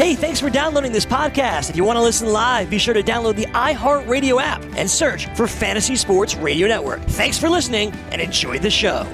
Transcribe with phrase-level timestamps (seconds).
[0.00, 1.68] Hey, thanks for downloading this podcast.
[1.68, 5.26] If you want to listen live, be sure to download the iHeartRadio app and search
[5.36, 7.02] for Fantasy Sports Radio Network.
[7.02, 9.06] Thanks for listening and enjoy the show.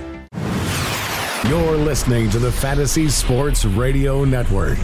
[1.49, 4.79] You're listening to the Fantasy Sports Radio Network.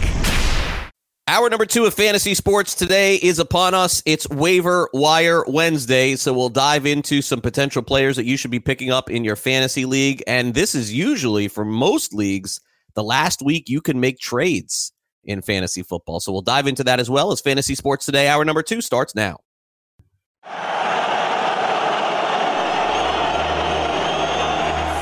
[1.29, 4.03] Hour number two of Fantasy Sports today is upon us.
[4.05, 8.59] It's Waiver Wire Wednesday, so we'll dive into some potential players that you should be
[8.59, 10.21] picking up in your fantasy league.
[10.27, 12.59] And this is usually, for most leagues,
[12.93, 14.91] the last week you can make trades
[15.23, 16.19] in fantasy football.
[16.19, 18.27] So we'll dive into that as well as Fantasy Sports Today.
[18.27, 19.39] Hour number two starts now.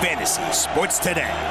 [0.02, 1.51] Fantasy Sports Today.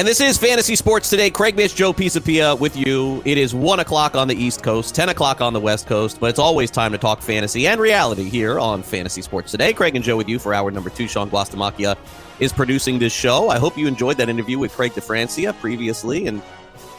[0.00, 1.28] And this is Fantasy Sports Today.
[1.28, 3.20] Craig Mish, Joe Pisapia with you.
[3.26, 6.30] It is 1 o'clock on the East Coast, 10 o'clock on the West Coast, but
[6.30, 9.74] it's always time to talk fantasy and reality here on Fantasy Sports Today.
[9.74, 11.06] Craig and Joe with you for hour number two.
[11.06, 11.98] Sean Guastamacchia
[12.38, 13.50] is producing this show.
[13.50, 16.26] I hope you enjoyed that interview with Craig DeFrancia previously.
[16.26, 16.40] And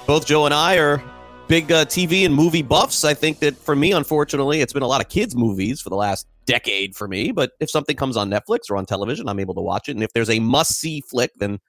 [0.05, 1.01] both Joe and I are
[1.47, 3.03] big uh, TV and movie buffs.
[3.03, 5.95] I think that for me, unfortunately, it's been a lot of kids' movies for the
[5.95, 7.31] last decade for me.
[7.31, 9.93] But if something comes on Netflix or on television, I'm able to watch it.
[9.93, 11.59] And if there's a must see flick, then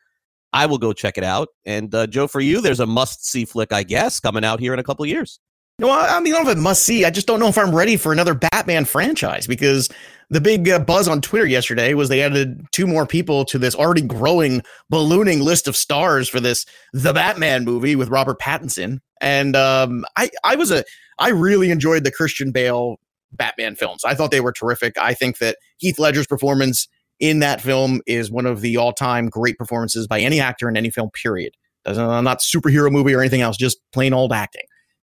[0.53, 1.49] I will go check it out.
[1.65, 4.73] And uh, Joe, for you, there's a must see flick, I guess, coming out here
[4.73, 5.41] in a couple years.
[5.79, 7.05] No, I I mean, I don't if it must see.
[7.05, 9.89] I just don't know if I'm ready for another Batman franchise because
[10.31, 13.75] the big uh, buzz on Twitter yesterday was they added two more people to this
[13.75, 19.01] already growing, ballooning list of stars for this The Batman movie with Robert Pattinson.
[19.21, 20.85] And um, I, I was a,
[21.19, 22.99] I really enjoyed the Christian Bale
[23.33, 24.05] Batman films.
[24.05, 24.97] I thought they were terrific.
[24.99, 26.89] I think that Heath Ledger's performance
[27.23, 30.91] in that film is one of the all-time great performances by any actor in any
[30.91, 31.09] film.
[31.11, 31.55] Period.
[31.85, 34.65] Doesn't not superhero movie or anything else, just plain old acting.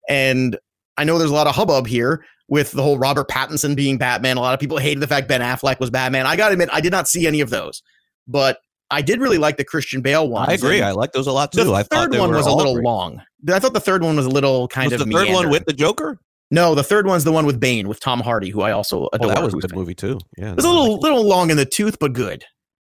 [0.10, 0.58] And
[0.98, 4.38] I know there's a lot of hubbub here with the whole Robert Pattinson being Batman.
[4.38, 6.26] A lot of people hated the fact Ben Affleck was Batman.
[6.26, 7.84] I got to admit, I did not see any of those,
[8.28, 8.60] but
[8.92, 10.50] I did really like the Christian Bale one.
[10.50, 10.82] I agree.
[10.82, 11.64] I like those a lot too.
[11.64, 12.86] The I thought third one was a little great.
[12.86, 13.22] long.
[13.52, 15.66] I thought the third one was a little kind Was of the third one with
[15.66, 16.20] the Joker?
[16.52, 16.76] No.
[16.76, 19.42] The third one's the one with Bane with Tom Hardy, who I also Oh, that
[19.44, 19.80] was a good Bane.
[19.80, 20.20] movie too.
[20.38, 22.44] Yeah, It was a little little long in the tooth, but good.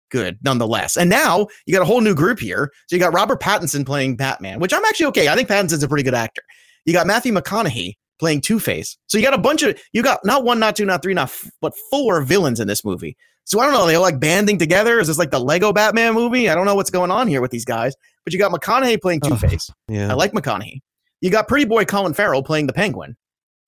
[0.10, 0.98] Good nonetheless.
[0.98, 2.70] And now you got a whole new group here.
[2.88, 5.30] So you got Robert Pattinson playing Batman, which I'm actually okay.
[5.30, 6.42] I think Pattinson's a pretty good actor.
[6.86, 8.98] You got Matthew McConaughey playing Two Face.
[9.08, 11.30] So you got a bunch of you got not one, not two, not three, not
[11.30, 13.16] f- but four villains in this movie.
[13.46, 13.88] So I don't know.
[13.88, 15.00] They're like banding together.
[15.00, 16.50] Is this like the Lego Batman movie?
[16.50, 17.96] I don't know what's going on here with these guys.
[18.26, 19.70] But you got McConaughey playing Two Face.
[19.88, 20.12] Yeah.
[20.12, 20.80] I like McConaughey.
[21.22, 23.16] You got pretty boy Colin Farrell playing the Penguin,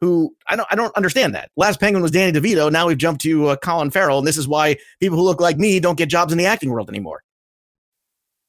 [0.03, 1.49] who I don't I don't understand that.
[1.55, 2.71] Last Penguin was Danny DeVito.
[2.71, 5.57] Now we've jumped to uh, Colin Farrell, and this is why people who look like
[5.57, 7.23] me don't get jobs in the acting world anymore.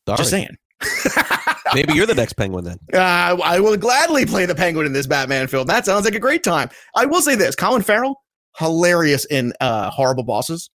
[0.07, 0.19] Sorry.
[0.19, 0.57] Just saying.
[1.75, 2.79] Maybe you're the next penguin then.
[2.93, 5.67] Uh, I will gladly play the Penguin in this Batman film.
[5.67, 6.69] That sounds like a great time.
[6.95, 8.21] I will say this: Colin Farrell,
[8.59, 10.71] hilarious in uh, Horrible Bosses.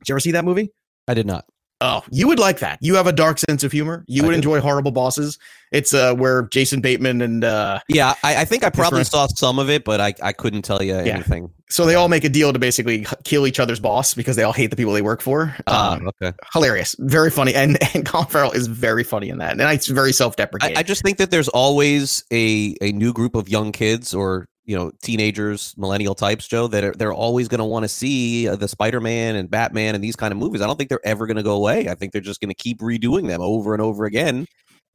[0.00, 0.72] Did you ever see that movie?
[1.08, 1.46] I did not.
[1.82, 2.78] Oh, you would like that.
[2.82, 4.04] You have a dark sense of humor.
[4.06, 4.36] You I would do.
[4.36, 5.38] enjoy Horrible Bosses.
[5.72, 9.58] It's uh, where Jason Bateman and uh, Yeah, I, I think I probably saw some
[9.58, 11.50] of it, but I, I couldn't tell you anything.
[11.70, 14.52] so they all make a deal to basically kill each other's boss because they all
[14.52, 15.56] hate the people they work for.
[15.68, 16.36] Um, okay.
[16.52, 20.12] hilarious, very funny, and and Colin Farrell is very funny in that, and it's very
[20.12, 20.76] self-deprecating.
[20.76, 24.48] I, I just think that there's always a a new group of young kids or
[24.70, 28.46] you know teenagers, millennial types, Joe, that are they're always going to want to see
[28.46, 30.60] uh, the Spider-Man and Batman and these kind of movies.
[30.60, 31.88] I don't think they're ever going to go away.
[31.88, 34.46] I think they're just going to keep redoing them over and over again.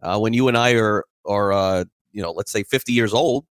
[0.01, 3.45] Uh, when you and I are are uh, you know, let's say 50 years old,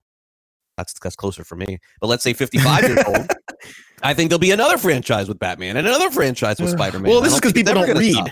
[0.77, 1.79] that's that's closer for me.
[2.03, 3.27] But let's say 55 years old.
[4.03, 7.11] I think there'll be another franchise with Batman and another franchise with Spider-Man.
[7.11, 8.13] well, this is because people don't read.
[8.13, 8.29] stop.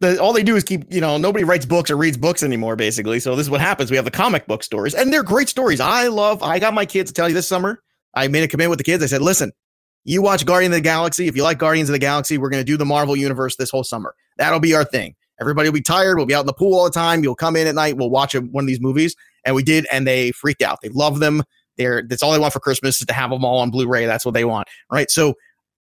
[0.00, 2.76] The, all they do is keep, you know, nobody writes books or reads books anymore,
[2.76, 3.20] basically.
[3.20, 3.90] So this is what happens.
[3.90, 5.80] We have the comic book stories, and they're great stories.
[5.80, 6.42] I love.
[6.42, 7.82] I got my kids to tell you this summer.
[8.14, 9.02] I made a commitment with the kids.
[9.02, 9.52] I said, listen,
[10.04, 11.28] you watch Guardian of the Galaxy.
[11.28, 13.70] If you like Guardians of the Galaxy, we're going to do the Marvel universe this
[13.70, 14.14] whole summer.
[14.38, 15.14] That'll be our thing.
[15.40, 16.16] Everybody will be tired.
[16.16, 17.22] We'll be out in the pool all the time.
[17.22, 17.96] You'll come in at night.
[17.96, 20.80] We'll watch one of these movies, and we did, and they freaked out.
[20.82, 21.42] They love them.
[21.76, 24.04] They're that's all they want for Christmas is to have them all on Blu-ray.
[24.06, 25.10] That's what they want, right?
[25.10, 25.34] So,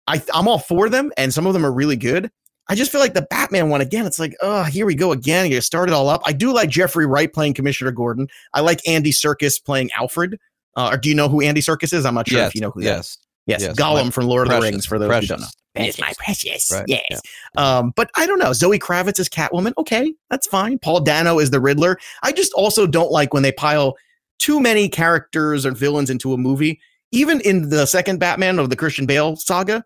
[0.07, 2.31] I I'm all for them, and some of them are really good.
[2.69, 4.07] I just feel like the Batman one again.
[4.07, 5.51] It's like, oh, here we go again.
[5.51, 6.23] You start it all up.
[6.25, 8.29] I do like Jeffrey Wright playing Commissioner Gordon.
[8.55, 10.39] I like Andy Serkis playing Alfred.
[10.77, 12.05] Uh, or do you know who Andy Serkis is?
[12.07, 13.19] I'm not sure Yes, if you know who yes.
[13.47, 13.77] Yes, yes.
[13.77, 14.87] Gollum from Lord of the Rings.
[14.87, 15.49] For those precious, who don't know.
[15.87, 16.71] It's my precious.
[16.73, 17.05] Right, Yes.
[17.11, 17.19] yeah.
[17.57, 18.53] Um, but I don't know.
[18.55, 19.75] Zoe Kravitz is Catwoman.
[19.77, 20.79] Okay, that's fine.
[20.79, 21.99] Paul Dano is the Riddler.
[22.23, 23.95] I just also don't like when they pile
[24.39, 26.81] too many characters or villains into a movie.
[27.13, 29.85] Even in the second Batman of the Christian Bale saga,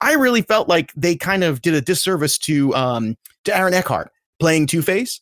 [0.00, 4.10] I really felt like they kind of did a disservice to um to Aaron Eckhart
[4.38, 5.20] playing Two Face.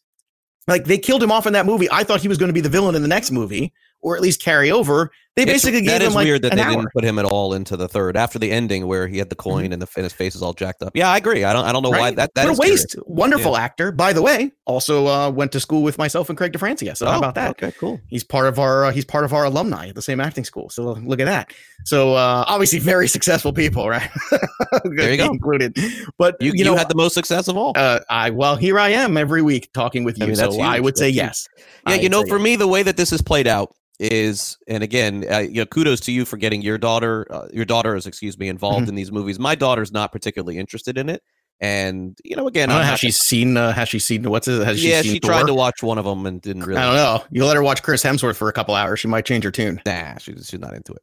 [0.68, 1.88] Like they killed him off in that movie.
[1.90, 4.22] I thought he was going to be the villain in the next movie, or at
[4.22, 5.12] least carry over.
[5.36, 6.70] They It's- basically that gave is him like weird that they hour.
[6.70, 6.80] Mm-hmm.
[6.80, 9.36] didn't put him at all into the third after the ending where he had the
[9.36, 10.96] coin and the and his face is all jacked up.
[10.96, 11.44] Yeah, I agree.
[11.44, 12.16] I don't I don't know why Right?
[12.16, 12.90] that that what is a waste.
[12.92, 13.04] curious.
[13.06, 14.52] Wonderful actor, by the way.
[14.64, 16.96] Also uh, went to school with myself and Craig DeFrancia.
[16.96, 17.50] So how Oh, about that?
[17.50, 18.00] Okay, cool.
[18.08, 20.70] He's part of our uh, he's part of our alumni at the same acting school.
[20.70, 21.52] So look at that.
[21.84, 24.08] So uh, obviously very successful people, right?
[24.84, 25.26] There you go.
[25.26, 25.76] Included.
[26.16, 27.72] But You you, you, know, had the most success of all.
[27.76, 30.24] uh, I well here I am every week talking with you.
[30.24, 30.84] I mean, that's so I huge.
[30.84, 31.16] would say huge.
[31.16, 31.48] yes.
[31.86, 32.44] Yeah, you I'd know, for yes.
[32.44, 36.00] me, the way that this is played out is, and again, uh, you know, kudos
[36.00, 38.90] to you for getting your daughter, uh, your daughters, excuse me, involved Mhm.
[38.90, 39.38] in these movies.
[39.38, 41.22] My daughter's not particularly interested in it,
[41.60, 43.56] and you know, I again, don't know I'm how she's seen.
[43.56, 44.64] Uh, has she seen what's it?
[44.64, 46.80] Has she yeah, seen she tried to watch one of them and didn't really.
[46.80, 47.24] I don't know.
[47.30, 49.80] You let her watch Chris Hemsworth for a couple hours, she might change her tune.
[49.86, 51.02] Nah, she's she's not into it.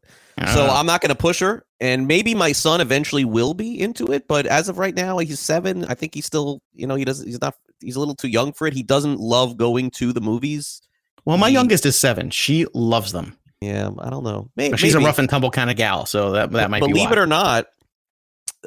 [0.53, 0.73] So know.
[0.73, 4.27] I'm not going to push her, and maybe my son eventually will be into it.
[4.27, 5.85] But as of right now, he's seven.
[5.85, 7.27] I think he's still, you know, he doesn't.
[7.27, 7.53] He's not.
[7.81, 8.73] He's a little too young for it.
[8.73, 10.81] He doesn't love going to the movies.
[11.25, 12.29] well, my youngest is seven.
[12.31, 13.37] She loves them.
[13.63, 14.49] Yeah, I don't know.
[14.55, 15.05] Maybe She's maybe.
[15.05, 16.99] a rough and tumble kind of gal, so that that might believe be.
[16.99, 17.67] Believe it or not,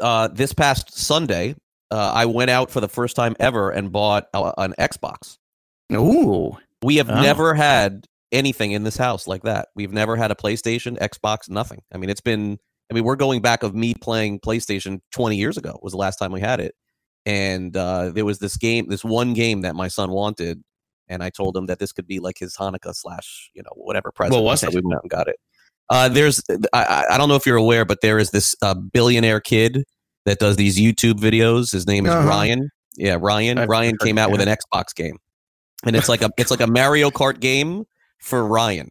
[0.01, 1.55] uh, this past Sunday,
[1.91, 5.37] uh, I went out for the first time ever and bought a, an Xbox.
[5.93, 7.21] Ooh, We have Oh.
[7.23, 9.69] never had anything in this house like that.
[9.77, 11.81] We've never had a PlayStation, Xbox, nothing.
[11.95, 12.59] I mean, it's been.
[12.91, 16.17] I mean, we're going back of me playing PlayStation 20 years ago was the last
[16.19, 16.75] time we had it,
[17.25, 20.63] and uh, there was this game, this one game that my son wanted,
[21.09, 24.11] and I told him that this could be like his Hanukkah slash, you know, whatever
[24.13, 24.43] present.
[24.43, 24.75] was so it?
[24.75, 25.37] We went out and got it.
[25.89, 26.43] Uh, there's,
[26.73, 29.85] I, I- don't know if you're aware, but there is this uh, billionaire kid
[30.25, 31.71] that does these YouTube videos.
[31.73, 32.29] His name is Uh-huh.
[32.29, 32.71] Ryan.
[32.97, 33.59] Yeah, Ryan.
[33.59, 35.19] I've Ryan came out with an Xbox game,
[35.85, 37.85] and it's like a it's like a Mario Kart game
[38.21, 38.89] for Ryan,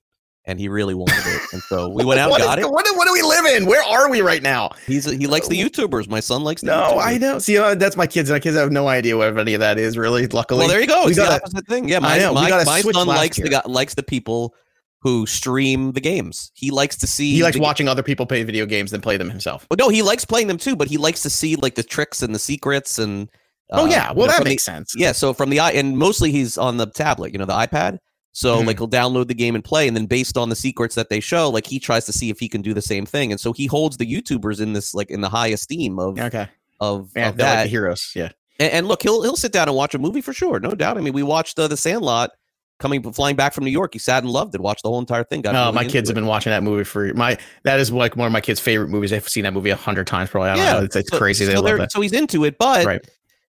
[0.47, 2.71] and he really wanted it, and so we went out and got is- it.
[2.71, 3.65] What, do- what do we live in?
[3.65, 4.69] Where are we right now?
[4.85, 6.07] He's he likes the YouTubers.
[6.09, 7.01] My son likes the No, YouTubers.
[7.05, 7.39] I know.
[7.39, 8.29] See, uh, that's my kids.
[8.29, 9.97] My kids have no idea what any of that is.
[9.97, 10.59] Really, luckily.
[10.59, 11.05] Well, there you go.
[11.05, 11.89] We the got a- opposite thing.
[11.89, 13.51] Yeah, I my know, my, my son likes the year.
[13.51, 14.53] guy, likes the people
[15.01, 16.51] who stream the games.
[16.55, 17.31] He likes to see.
[17.33, 19.67] he likes the- watching other people play video games than play them himself.
[19.69, 22.21] Well, no, he likes playing them too, but he likes to see like the tricks
[22.23, 23.29] and the secrets and.
[23.71, 24.93] oh uh, yeah, well that from the- makes sense.
[24.95, 27.97] Yeah, so from the i and mostly he's on the tablet, you know, the iPad.
[28.37, 28.67] So Mhm.
[28.67, 31.21] like he'll download the game and play, and then based on the secrets that they
[31.21, 33.53] show, like he tries to see if he can do the same thing, and so
[33.53, 36.47] he holds the YouTubers in this like in the high esteem of Okay.
[36.81, 37.63] of, Yeah, of like that.
[37.63, 38.11] the heroes.
[38.13, 38.29] Yeah.
[38.59, 40.97] and, and look, he'll he'll sit down and watch a movie for sure, no doubt.
[40.97, 42.31] I mean, we watched uh, the Sandlot
[42.77, 43.93] coming flying back from New York.
[43.93, 45.41] He sat and loved it, watched the whole entire thing.
[45.41, 46.11] Got Oh, really my kids it.
[46.13, 47.37] have been watching that movie for my.
[47.63, 49.11] That is like one of my kids' favorite movies.
[49.11, 50.49] They've seen that movie a hundred times probably.
[50.49, 50.83] I don't know.
[50.85, 51.45] It's, it's so- crazy.
[51.45, 51.91] They so love they're- it.
[51.93, 53.01] So he's into it, but Right.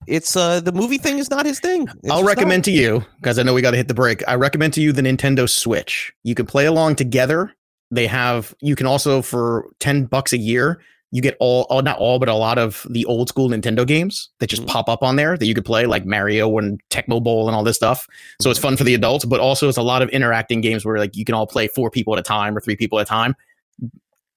[0.08, 1.88] It's uh the movie thing is not his thing.
[2.04, 4.24] It's I'll recommend to you because I know we got to hit the break.
[4.28, 6.14] I recommend to you the Nintendo Switch.
[6.24, 7.52] You can play along together.
[7.92, 8.54] They have.
[8.62, 10.82] You can also for ten bucks a year.
[11.12, 14.32] You get all, oh, not all, but a lot of the old school Nintendo games
[14.40, 14.68] that just Mhm.
[14.68, 17.64] pop up on there that you could play, like Mario and Tecmo Bowl and all
[17.64, 18.06] this stuff.
[18.42, 20.98] So it's fun for the adults, but also it's a lot of interacting games where
[20.98, 23.06] like you can all play four people at a time or three people at a
[23.06, 23.34] time.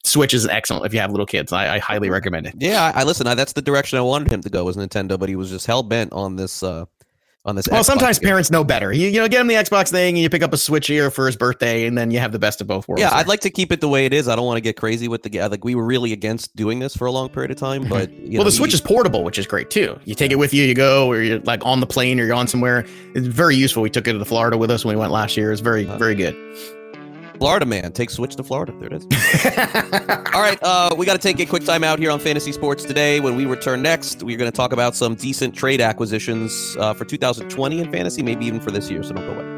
[0.04, 1.52] Switch is excellent if you have little kids.
[1.52, 2.54] I, I highly recommend it.
[2.58, 3.26] Yeah, I, I listen.
[3.26, 5.66] I, that's the direction I wanted him to go was Nintendo, but he was just
[5.66, 6.62] hell bent on this.
[6.62, 6.86] uh
[7.44, 7.68] on this.
[7.68, 8.28] Well, Xbox sometimes game.
[8.28, 8.92] parents know better.
[8.92, 11.10] You, you know, get him the Xbox thing, and you pick up a Switch here
[11.10, 13.00] for his birthday, and then you have the best of both worlds.
[13.00, 13.18] Yeah, there.
[13.20, 14.28] I'd like to keep it the way it is.
[14.28, 15.64] I don't want to get crazy with the like.
[15.64, 18.38] We were really against doing this for a long period of time, but you well,
[18.38, 19.98] know, the Switch is portable, which is great too.
[20.04, 22.34] You take it with you, you go, or you're like on the plane, or you're
[22.34, 22.84] on somewhere.
[23.14, 23.82] It's very useful.
[23.82, 25.50] We took it to Florida with us when we went last year.
[25.52, 25.96] It's very, Uh-huh.
[25.96, 26.34] very good.
[27.38, 27.92] Florida man.
[27.92, 28.72] Take Switch to Florida.
[28.78, 29.04] There it is.
[30.34, 32.84] All right, uh, we got to take a quick time out here on Fantasy Sports
[32.84, 33.20] today.
[33.20, 37.04] When we return next, we're going to talk about some decent trade acquisitions uh, for
[37.04, 39.02] 2020 in fantasy, maybe even for this year.
[39.02, 39.57] So don't go away.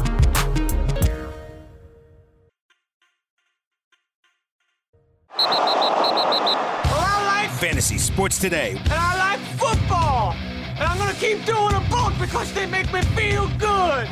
[8.31, 8.71] sports today.
[8.71, 10.33] And I like football.
[10.33, 14.07] And I'm going to keep doing them both because they make me feel good.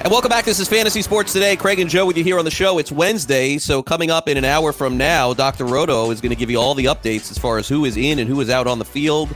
[0.00, 0.44] And welcome back.
[0.44, 1.54] This is Fantasy Sports Today.
[1.54, 2.78] Craig and Joe with you here on the show.
[2.78, 5.64] It's Wednesday, so coming up in an hour from now, Dr.
[5.64, 8.18] Roto is going to give you all the updates as far as who is in
[8.18, 9.28] and who is out on the field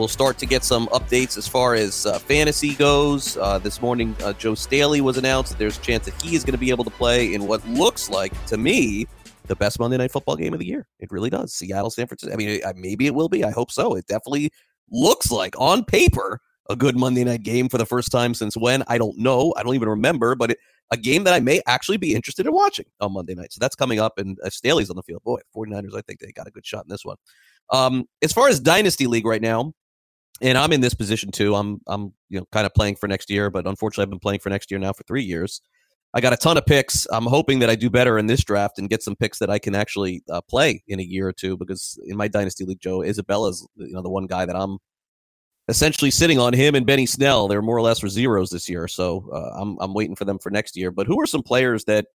[0.00, 3.36] We'll start to get some updates as far as uh, fantasy goes.
[3.36, 6.54] Uh, this morning, uh, Joe Staley was announced there's a chance that he is going
[6.54, 9.06] to be able to play in what looks like, to me,
[9.48, 10.86] the best Monday Night Football game of the year.
[11.00, 11.52] It really does.
[11.52, 12.32] Seattle, San Francisco.
[12.32, 13.44] I mean, maybe it will be.
[13.44, 13.94] I hope so.
[13.94, 14.50] It definitely
[14.90, 16.40] looks like, on paper,
[16.70, 18.82] a good Monday night game for the first time since when?
[18.88, 19.52] I don't know.
[19.58, 20.58] I don't even remember, but it,
[20.90, 23.52] a game that I may actually be interested in watching on Monday night.
[23.52, 25.22] So that's coming up, and uh, Staley's on the field.
[25.24, 27.18] Boy, 49ers, I think they got a good shot in this one.
[27.68, 29.74] Um, as far as Dynasty League right now,
[30.40, 31.54] and I'm in this position too.
[31.54, 34.40] I'm I'm you know kind of playing for next year, but unfortunately I've been playing
[34.40, 35.60] for next year now for three years.
[36.12, 37.06] I got a ton of picks.
[37.12, 39.60] I'm hoping that I do better in this draft and get some picks that I
[39.60, 41.56] can actually uh, play in a year or two.
[41.56, 44.78] Because in my dynasty league, Joe Isabella's you know the one guy that I'm
[45.68, 47.46] essentially sitting on him and Benny Snell.
[47.46, 50.38] They're more or less for zeros this year, so uh, I'm I'm waiting for them
[50.38, 50.90] for next year.
[50.90, 52.06] But who are some players that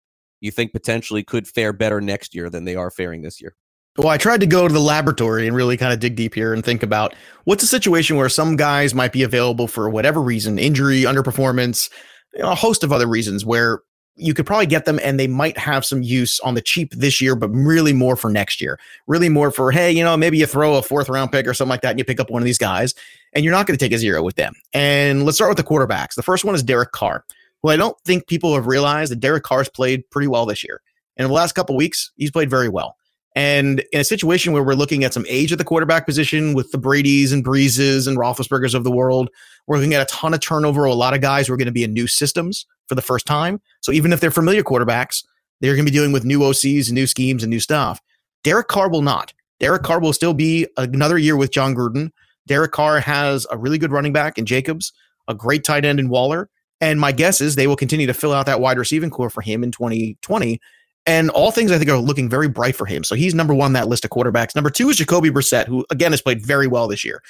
[0.41, 3.55] you think potentially could fare better next year than they are faring this year?
[3.97, 6.53] Well, I tried to go to the laboratory and really kind of dig deep here
[6.53, 10.59] and think about what's a situation where some guys might be available for whatever reason,
[10.59, 11.89] injury, underperformance,
[12.33, 13.83] you know, a host of other reasons where
[14.17, 17.21] you could probably get them and they might have some use on the cheap this
[17.21, 18.77] year, but really more for next year.
[19.07, 21.69] Really more for, hey, you know, maybe you throw a fourth round pick or something
[21.69, 22.93] like that and you pick up one of these guys
[23.31, 24.53] and you're not going to take a zero with them.
[24.73, 26.15] And let's start with the quarterbacks.
[26.15, 27.23] The first one is Derek Carr.
[27.61, 30.81] Well, I don't think people have realized that Derek Carr's played pretty well this year.
[31.15, 32.97] And in the last couple weeks, he's played very well.
[33.35, 36.71] And in a situation where we're looking at some age at the quarterback position with
[36.71, 39.29] the Brady's and Brees's and Roethlisberger's of the world,
[39.67, 40.85] we're looking at a ton of turnover.
[40.85, 43.25] A lot of guys who are going to be in new systems for the first
[43.25, 43.59] time.
[43.81, 45.25] So even if they're familiar quarterbacks,
[45.59, 47.99] they're going to be dealing with new OCs and new schemes and new stuff.
[48.43, 49.33] Derek Carr will not.
[49.59, 52.11] Derek Carr will still be another year with Jon Gruden.
[52.47, 54.93] Derek Carr has a really good running back in Jacobs,
[55.27, 56.49] a great tight end in Waller.
[56.81, 59.41] And my guess is they will continue to fill out that wide receiving core for
[59.41, 60.59] him in 2020
[61.05, 63.03] and all things I think are looking very bright for him.
[63.03, 64.55] So he's number one on that list of quarterbacks.
[64.55, 67.21] Number two is Jacoby Brissett, who again has played very well this year,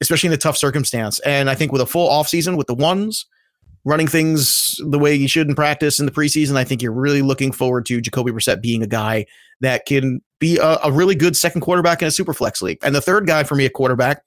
[0.00, 1.18] especially in a tough circumstance.
[1.20, 3.26] And I think with a full offseason with the ones
[3.84, 7.22] running things the way he should in practice in the preseason, I think you're really
[7.22, 9.26] looking forward to Jacoby Brissett being a guy
[9.60, 12.78] that can be a, a really good second quarterback in a super flex league.
[12.82, 14.22] And the third guy for me a quarterback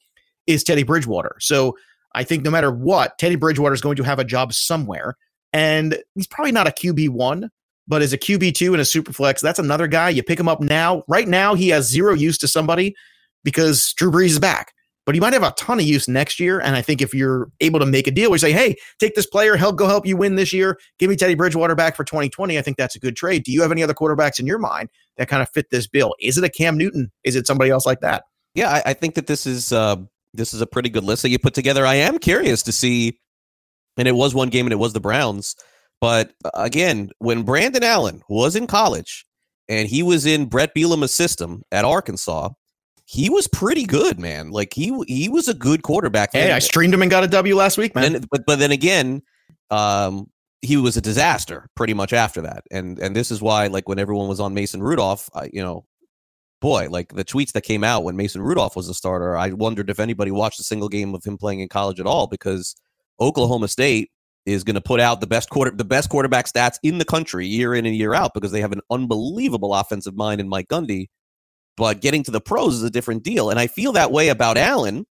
[0.45, 1.35] is Teddy Bridgewater.
[1.39, 1.77] So
[2.13, 5.15] I think no matter what, Teddy Bridgewater is going to have a job somewhere.
[5.53, 7.49] And he's probably not a QB one,
[7.87, 10.09] but as a QB2 and a super flex, that's another guy.
[10.09, 11.03] You pick him up now.
[11.07, 12.95] Right now, he has zero use to somebody
[13.43, 14.73] because Drew Brees is back.
[15.05, 16.59] But he might have a ton of use next year.
[16.59, 19.15] And I think if you're able to make a deal where you say, hey, take
[19.15, 22.03] this player, help go help you win this year, give me Teddy Bridgewater back for
[22.03, 23.43] 2020, I think that's a good trade.
[23.45, 26.13] Do you have any other quarterbacks in your mind that kind of fit this bill?
[26.19, 27.09] Is it a Cam Newton?
[27.23, 28.25] Is it somebody else like that?
[28.53, 29.95] Yeah, I, I think that this is uh,
[30.33, 31.85] this is a pretty good list that you put together.
[31.85, 33.17] I am curious to see,
[33.95, 35.55] and it was one game and it was the Browns
[35.99, 39.25] but uh, again, when Brandon Allen was in college
[39.67, 42.49] and he was in Bret Bielema's system at Arkansas,
[43.05, 44.51] he was pretty good, man.
[44.51, 46.31] Like he he was a good quarterback.
[46.33, 48.15] Hey, I streamed him and got a W last week, man.
[48.15, 49.21] And, but but then again,
[49.69, 50.27] um,
[50.61, 52.63] he was a disaster pretty much after that.
[52.69, 55.85] And and this is why, like when everyone was on Mason Rudolph, I, you know,
[56.59, 59.89] boy, like the tweets that came out when Mason Rudolph was a starter, I wondered
[59.89, 62.75] if anybody watched a single game of him playing in college at all because
[63.21, 64.11] Oklahoma State
[64.47, 67.45] is going to put out the best quarter the best quarterback stats in the country
[67.45, 71.07] year in and year out because they have an unbelievable offensive mind in Mike Gundy.
[71.75, 73.51] But getting to the pros is a different deal.
[73.51, 75.05] And I feel that way about Allen.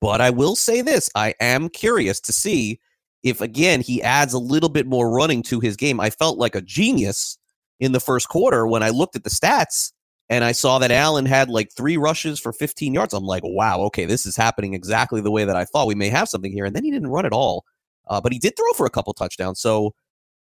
[0.00, 2.80] But I will say this I am curious to see
[3.22, 6.00] if, again, he adds a little bit more running to his game.
[6.00, 7.38] I felt like a genius
[7.78, 9.92] in the first quarter when I looked at the stats
[10.28, 13.14] and I saw that Allen had like three rushes for 15 yards.
[13.14, 15.86] I'm like, wow, okay, this is happening exactly the way that I thought.
[15.86, 16.64] We may have something here.
[16.64, 17.64] And then he didn't run at all.
[18.06, 19.60] Uh, but he did throw for a couple touchdowns.
[19.60, 19.94] So,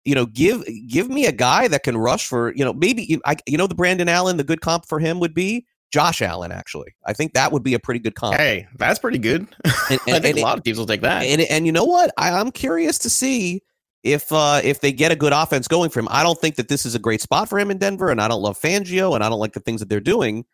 [0.05, 3.36] you know, give give me a guy that can rush for, you know, maybe I,
[3.48, 6.51] you know, the Brandon Allen, the good comp for him would be Josh Allen.
[6.51, 8.36] Actually, I think that would be a pretty good comp.
[8.36, 9.48] Hey, that's pretty good.
[9.89, 11.24] And, and, I think and, a lot of teams will take that.
[11.24, 12.12] And and you know what?
[12.17, 13.62] I, I'm curious to see
[14.03, 16.08] if uh, if they get a good offense going for him.
[16.12, 18.27] I don't think that this is a great spot for him in Denver, and I
[18.27, 20.46] don't love Fangio, and I don't like the things that they're doing.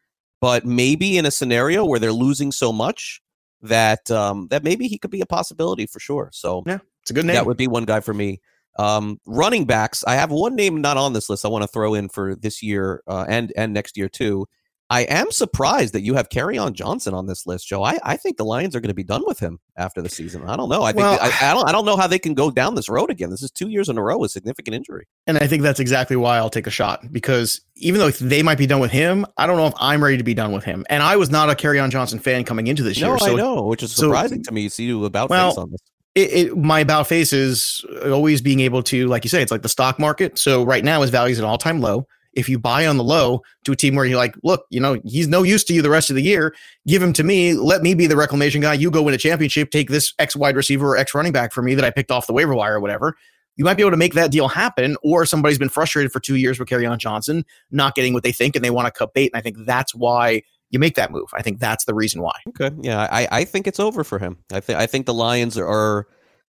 [0.41, 3.21] But maybe in a scenario where they're losing so much
[3.61, 6.29] that um, that maybe he could be a possibility for sure.
[6.31, 7.35] So yeah, it's a good name.
[7.35, 8.39] That would be one guy for me.
[8.77, 11.43] Um, running backs, I have one name not on this list.
[11.43, 14.45] I want to throw in for this year uh, and and next year too.
[14.91, 17.83] I am surprised that you have Kerryon Johnson on this list, Joe.
[17.83, 20.49] I, I think the Lions are going to be done with him after the season.
[20.49, 20.81] I don't know.
[20.81, 22.89] I think well, I, I, don't I don't know how they can go down this
[22.89, 23.29] road again.
[23.29, 25.07] This is two years in a row with significant injury.
[25.27, 28.57] And I think that's exactly why I'll take a shot because even though they might
[28.57, 30.85] be done with him, I don't know if I'm ready to be done with him.
[30.89, 33.17] And I was not a Kerryon Johnson fan coming into this no, year.
[33.19, 34.61] So I know, which is surprising so, to me.
[34.61, 35.81] You see you about well, on this
[36.15, 39.61] it, it, my about face is always being able to, like you say, it's like
[39.61, 40.37] the stock market.
[40.37, 42.07] So right now his value is an all time low.
[42.33, 45.01] If you buy on the low to a team where you're like, look, you know,
[45.03, 46.53] he's no use to you the rest of the year,
[46.87, 47.53] give him to me.
[47.53, 48.75] Let me be the reclamation guy.
[48.75, 51.63] You go win a championship, take this X wide receiver or X running back for
[51.63, 53.15] me that I picked off the waiver wire or whatever.
[53.55, 56.35] You might be able to make that deal happen, or somebody's been frustrated for two
[56.35, 59.31] years with on Johnson, not getting what they think, and they want to cut bait.
[59.33, 61.29] And I think that's why you make that move.
[61.33, 62.39] I think that's the reason why.
[62.49, 62.71] Okay.
[62.81, 64.37] Yeah, I, I think it's over for him.
[64.51, 66.07] I think I think the Lions are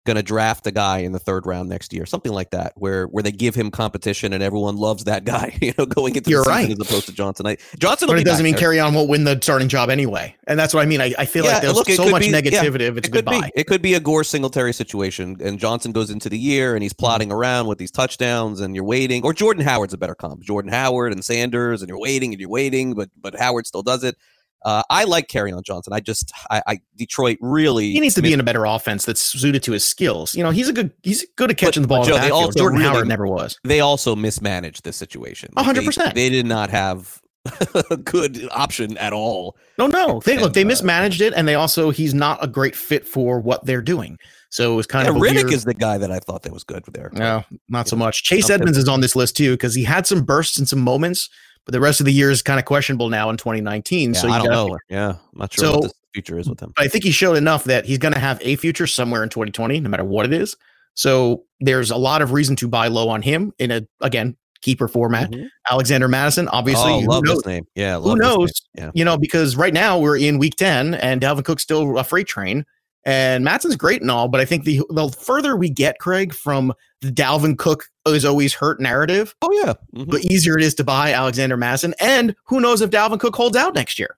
[0.06, 3.08] going to draft a guy in the third round next year, something like that, where
[3.08, 6.44] where they give him competition and everyone loves that guy, you know, going into You're
[6.44, 6.70] the right.
[6.70, 7.48] as opposed to Johnson.
[7.48, 10.74] I, Johnson, but it doesn't mean Kerryon won't win the starting job anyway, and that's
[10.74, 11.02] what I mean.
[11.02, 13.12] I, I feel yeah, like there's look, so much be, negativity yeah, it's it could
[13.12, 13.42] goodbye.
[13.42, 13.52] Be.
[13.56, 16.92] It could be a Gore Singletary situation, and Johnson goes into the year and he's
[16.92, 17.06] Mm-hmm.
[17.06, 19.24] plotting around with these touchdowns, and you're waiting.
[19.24, 20.42] Or Jordan Howard's a better comp.
[20.44, 24.04] Jordan Howard and Sanders, and you're waiting and you're waiting, but but Howard still does
[24.04, 24.18] it.
[24.64, 25.94] Uh, I like Kerryon Johnson.
[25.94, 27.92] I just, I, I Detroit really.
[27.92, 30.36] He needs to be in a better offense that's suited to his skills.
[30.36, 32.06] You know, he's a good, he's good at catching But- the ball.
[32.06, 33.60] Joe, the they also Jordan really- Howard never was.
[33.64, 35.50] They also mismanaged this situation.
[35.54, 36.14] One hundred percent.
[36.16, 37.22] They did not have
[37.90, 39.56] a good option at all.
[39.80, 40.22] No, no.
[40.24, 43.08] They look, they And, uh, mismanaged it, and they also he's not a great fit
[43.08, 44.20] for what they're doing.
[44.52, 46.52] So it was kind Yeah, of Riddick weird, is the guy that I thought that
[46.54, 47.10] was good there.
[47.14, 48.22] no, not so much.
[48.24, 51.30] Chase Edmonds is on this list too because he had some bursts and some moments,
[51.66, 54.14] but the rest of the year is kind of questionable now in 2019.
[54.14, 54.78] Yeah, so you I don't gotta- know.
[54.90, 56.74] Yeah, I'm not sure So- what the future is with him.
[56.76, 59.30] But I think he showed enough that he's going to have a future somewhere in
[59.30, 60.56] 2020, no matter what it is.
[60.96, 64.88] So there's a lot of reason to buy low on him in a again keeper
[64.88, 65.32] format.
[65.32, 65.48] Mhm.
[65.72, 67.38] Alexander Mattison, obviously, oh, love knows?
[67.38, 67.66] this name.
[67.76, 68.52] Yeah, Who knows?
[68.78, 68.92] Yeah.
[68.94, 72.28] You know, because right now we're in week 10 and Dalvin Cook's still a freight
[72.28, 72.66] train.
[73.04, 76.74] And Mattison's great and all, but I think the the further we get, Craig, from
[77.02, 79.74] the Dalvin Cook is always hurt narrative, Oh yeah.
[79.96, 80.12] Mhm.
[80.12, 81.96] the easier it is to buy Alexander Mattison.
[82.00, 84.18] And who knows if Dalvin Cook holds out next year?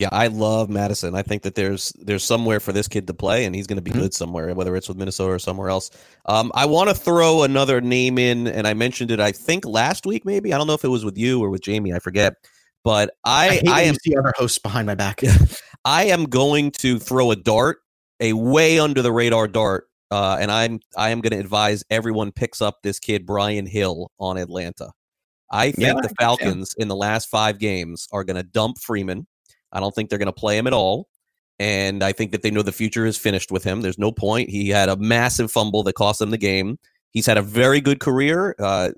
[0.00, 1.14] Yeah, I love Mattison.
[1.14, 3.82] I think that there's there's somewhere for this kid to play, and he's going to
[3.82, 4.00] be Mhm.
[4.00, 5.90] good somewhere, whether it's with Minnesota or somewhere else.
[6.26, 9.20] Um, I want to throw another name in, and I mentioned it.
[9.20, 11.60] I think last week, maybe I don't know if it was with you or with
[11.62, 11.92] Jamie.
[11.92, 12.34] I forget,
[12.82, 15.20] but I, I I, am the other hosts behind my back.
[15.84, 17.78] I am going to throw a dart,
[18.22, 22.32] a way under the radar dart, uh, and I'm I am going to advise everyone
[22.32, 24.92] picks up this kid Brian Hill on Atlanta.
[25.50, 26.14] I think Yeah, the.
[26.18, 29.26] Falcons in the last five games are going to dump Freeman.
[29.72, 31.08] I don't think they're going to play him at all.
[31.58, 33.82] And I think that they know the future is finished with him.
[33.82, 34.48] There's no point.
[34.48, 36.78] He had a massive fumble that cost them the game.
[37.10, 38.56] He's had a very good career.
[38.58, 38.92] Uh,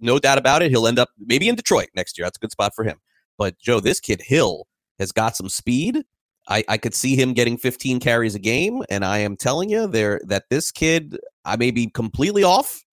[0.00, 0.70] no doubt about it.
[0.70, 2.26] He'll end up maybe in Detroit next year.
[2.26, 2.98] That's a good spot for him.
[3.38, 4.66] But Joe, this kid Hill
[4.98, 6.04] has got some speed.
[6.50, 9.86] I, I could see him getting 15 carries a game, and I am telling you
[9.86, 12.84] there that this kid, I may be completely off,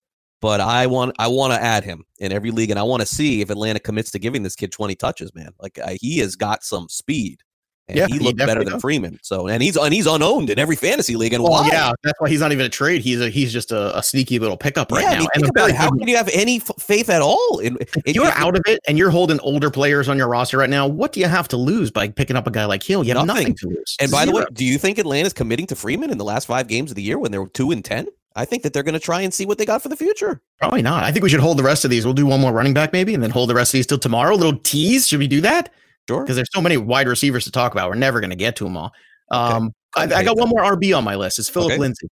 [0.41, 3.07] but I want I want to add him in every league, and I want to
[3.07, 5.33] see if Atlanta commits to giving this kid 20 touches.
[5.33, 7.41] Man, like he has got some speed,
[7.87, 8.81] and Yeah, he he looked better than does.
[8.81, 9.19] Freeman.
[9.23, 11.67] So, and he's and he's unowned in every fantasy league, and Well, why?
[11.71, 13.01] yeah, that's why he's not even a trade.
[13.01, 15.19] He's a he's just a, a sneaky little pickup right Yeah, I now.
[15.19, 15.75] mean, and.
[15.77, 17.59] How can you have any f- faith at all?
[17.59, 20.57] In, If in- you're out of it and you're holding older players on your roster
[20.57, 23.03] right now, what do you have to lose by picking up a guy like Hill?
[23.03, 23.49] You have Nothing.
[23.49, 23.95] nothing, to lose.
[24.01, 26.67] And by the way, do you think Atlanta's committing to Freeman in the last five
[26.67, 28.07] games of the year when they were two and ten?
[28.35, 30.41] I think that they're going to try and see what they got for the future.
[30.59, 31.03] probably not.
[31.03, 32.05] I think we should hold the rest of these.
[32.05, 33.97] We'll do one more running back maybe, and then hold the rest of these till
[33.97, 34.35] tomorrow.
[34.35, 35.07] A little tease.
[35.07, 35.73] Should we do that?
[36.07, 36.23] Sure.
[36.23, 37.89] Because there's so many wide receivers to talk about.
[37.89, 38.91] We're never going to get to them all.
[39.31, 41.39] Um, I, I got one more RB on my list.
[41.39, 41.79] It's Philip Okay.
[41.79, 42.07] Lindsay,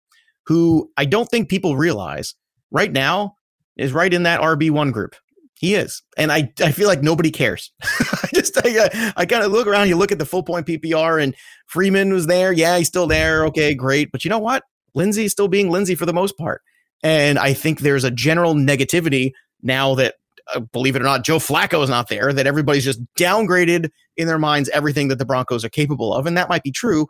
[0.46, 2.36] who I don't think people realize
[2.72, 3.36] right now
[3.78, 5.16] is right in that RB one group.
[5.58, 7.72] He is, and I I feel like nobody cares.
[7.82, 9.88] I just I, I kind of look around.
[9.88, 11.34] You look at the full point PPR, and
[11.68, 12.52] Freeman was there.
[12.52, 13.46] Yeah, he's still there.
[13.46, 14.12] Okay, great.
[14.12, 14.64] But you know what?
[14.96, 16.62] Lindsay's still being Lindsay for the most part.
[17.04, 19.32] And I think there's a general negativity
[19.62, 20.16] now that,
[20.54, 24.28] uh, believe it or not, Joe Flacco is not there, that everybody's just downgraded in
[24.28, 26.26] their minds everything that the Broncos are capable of.
[26.28, 27.08] And that might be true,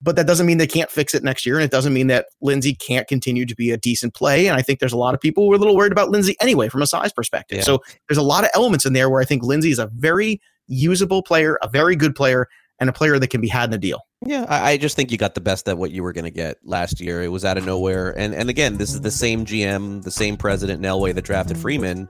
[0.00, 1.56] but that doesn't mean they can't fix it next year.
[1.56, 4.46] And it doesn't mean that Lindsay can't continue to be a decent play.
[4.48, 6.36] And I think there's a lot of people who are a little worried about Lindsay
[6.40, 7.58] anyway from a size perspective.
[7.58, 7.64] Yeah.
[7.64, 10.40] So there's a lot of elements in there where I think Lindsay is a very
[10.66, 12.48] usable player, a very good player,
[12.80, 14.00] and a player that can be had in a deal.
[14.24, 16.30] Yeah, I, I just think you got the best at what you were going to
[16.30, 17.22] get last year.
[17.22, 20.36] It was out of nowhere, and and again, this is the same GM, the same
[20.36, 22.08] president in Elway that drafted Freeman,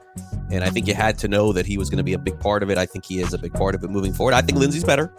[0.51, 2.39] and I think you had to know that he was going to be a big
[2.39, 2.77] part of it.
[2.77, 4.35] I think he is a big part of it moving forward.
[4.35, 5.11] I think Lindsay's better,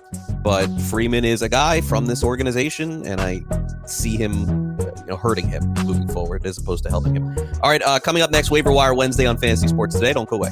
[0.44, 3.42] but Freeman is a guy from this organization, and I
[3.88, 7.36] see him, you know, hurting him moving forward as opposed to helping him.
[7.62, 10.14] All right, uh, coming up next, waiver wire Wednesday on Fantasy Sports Today.
[10.14, 10.52] Don't go away.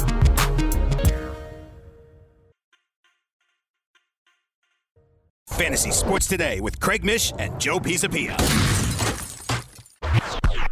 [5.61, 8.31] Fantasy Sports Today with Craig Mish and Joe Pisapia.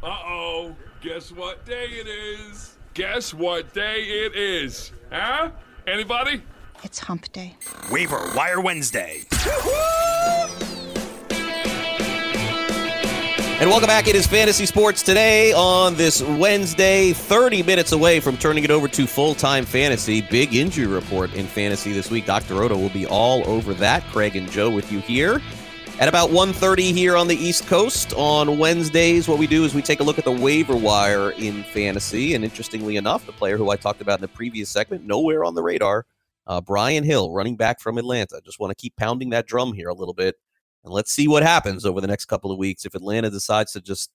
[0.01, 0.75] Uh-oh.
[0.99, 2.75] Guess what day it is?
[2.95, 4.91] Guess what day it is?
[5.11, 5.51] Huh?
[5.85, 6.41] Anybody?
[6.81, 7.55] It's hump day.
[7.91, 9.25] Waiver Wire Wednesday.
[13.59, 14.07] And welcome back.
[14.07, 18.87] It is Fantasy Sports today on this Wednesday, 30 minutes away from turning it over
[18.87, 20.21] to full time fantasy.
[20.21, 22.25] Big injury report in fantasy this week.
[22.25, 22.55] Dr.
[22.55, 24.03] Roto will be all over that.
[24.13, 25.41] Craig and Joe with you here.
[25.99, 29.81] At about 1.30 here on the East Coast on Wednesdays, what we do is we
[29.81, 32.35] take a look at the waiver wire in fantasy.
[32.35, 35.53] And interestingly enough, the player who I talked about in the previous segment, nowhere on
[35.53, 36.05] the radar,
[36.47, 38.39] uh, Brian Hill, running back from Atlanta.
[38.45, 40.37] Just want to keep pounding that drum here a little bit.
[40.83, 43.81] And let's see what happens over the next couple of weeks if Atlanta decides to
[43.81, 44.11] just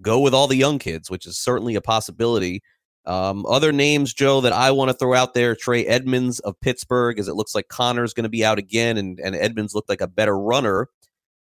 [0.00, 2.62] go with all the young kids, which is certainly a possibility.
[3.06, 7.18] Um, other names, Joe, that I want to throw out there Trey Edmunds of Pittsburgh,
[7.18, 10.00] as it looks like Connor's going to be out again, and, and Edmunds looked like
[10.00, 10.88] a better runner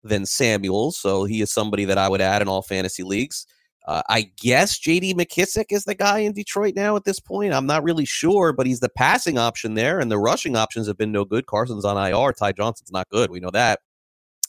[0.04, 0.92] than Samuel.
[0.92, 3.48] So he is somebody that I would add in all fantasy leagues.
[3.88, 7.54] Uh, I guess JD McKissic is the guy in Detroit now at this point.
[7.54, 10.98] I'm not really sure, but he's the passing option there, and the rushing options have
[10.98, 11.46] been no good.
[11.46, 12.34] Carson's on IR.
[12.34, 13.30] Ty Johnson's not good.
[13.30, 13.80] We know that.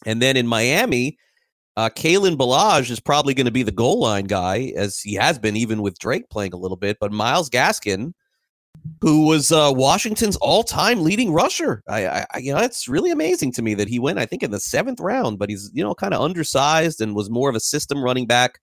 [0.04, 1.18] And then in Miami,
[1.76, 5.38] uh, Kalen Ballage is probably going to be the goal line guy, as he has
[5.38, 6.98] been, even with Drake playing a little bit.
[7.00, 8.12] But Myles Gaskin,
[9.00, 13.62] who was uh, Washington's all-time leading rusher, I, I, you know, it's really amazing to
[13.62, 15.38] me that he went, I think, in the seventh round.
[15.38, 18.60] But he's, you know, kind of undersized and was more of a system running back.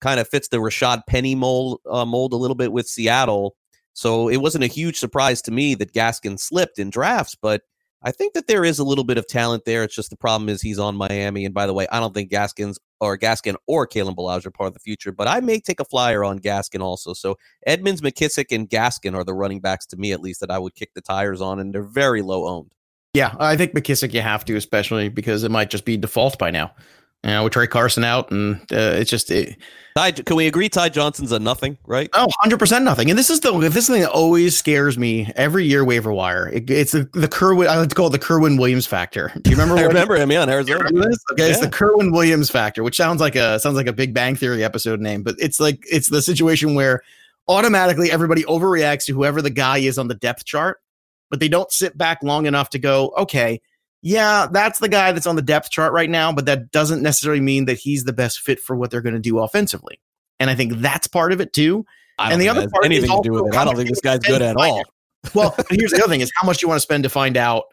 [0.00, 3.56] Kind of fits the Rashad Penny mold, uh, mold a little bit with Seattle.
[3.94, 7.62] So it wasn't a huge surprise to me that Gaskin slipped in drafts, but
[8.02, 9.82] I think that there is a little bit of talent there.
[9.82, 11.44] It's just the problem is he's on Miami.
[11.44, 14.68] And by the way, I don't think Gaskins or Gaskin or Kalen Ballage are part
[14.68, 17.14] of the future, but I may take a flyer on Gaskin also.
[17.14, 20.58] So Edmunds, McKissic, and Gaskin are the running backs to me, at least, that I
[20.58, 22.72] would kick the tires on, and they're very low owned.
[23.14, 26.50] Yeah, I think McKissic you have to, especially because it might just be default by
[26.50, 26.72] now.
[27.24, 29.56] You know, with Trey Carson out, and uh, it's just it,
[29.96, 32.10] Ty, can we agree Ty Johnson's a nothing, right?
[32.12, 33.08] Oh, 100% nothing.
[33.08, 36.12] And this is the this is the thing that always scares me every year waiver
[36.12, 36.50] wire.
[36.50, 39.32] It, it's the, the Kerwynn, I like to call it the Kerwynn Williams factor.
[39.40, 39.76] Do you remember?
[39.80, 40.84] I remember him, yeah, in Arizona.
[40.84, 41.46] Okay, yeah.
[41.46, 44.62] it's the Kerwynn Williams factor, which sounds like a sounds like a Big Bang Theory
[44.62, 47.00] episode name, but it's like it's the situation where
[47.48, 50.78] automatically everybody overreacts to whoever the guy is on the depth chart,
[51.30, 53.62] but they don't sit back long enough to go, okay,
[54.06, 57.40] yeah, that's the guy that's on the depth chart right now, but that doesn't necessarily
[57.40, 59.98] mean that he's the best fit for what they're going to do offensively.
[60.38, 61.84] And I think that's part of it too.
[62.16, 63.56] and the other part anything to do with it.
[63.56, 64.84] I don't think this guy's good at all.
[65.34, 67.64] well, here's the other thing: is how much you want to spend to find out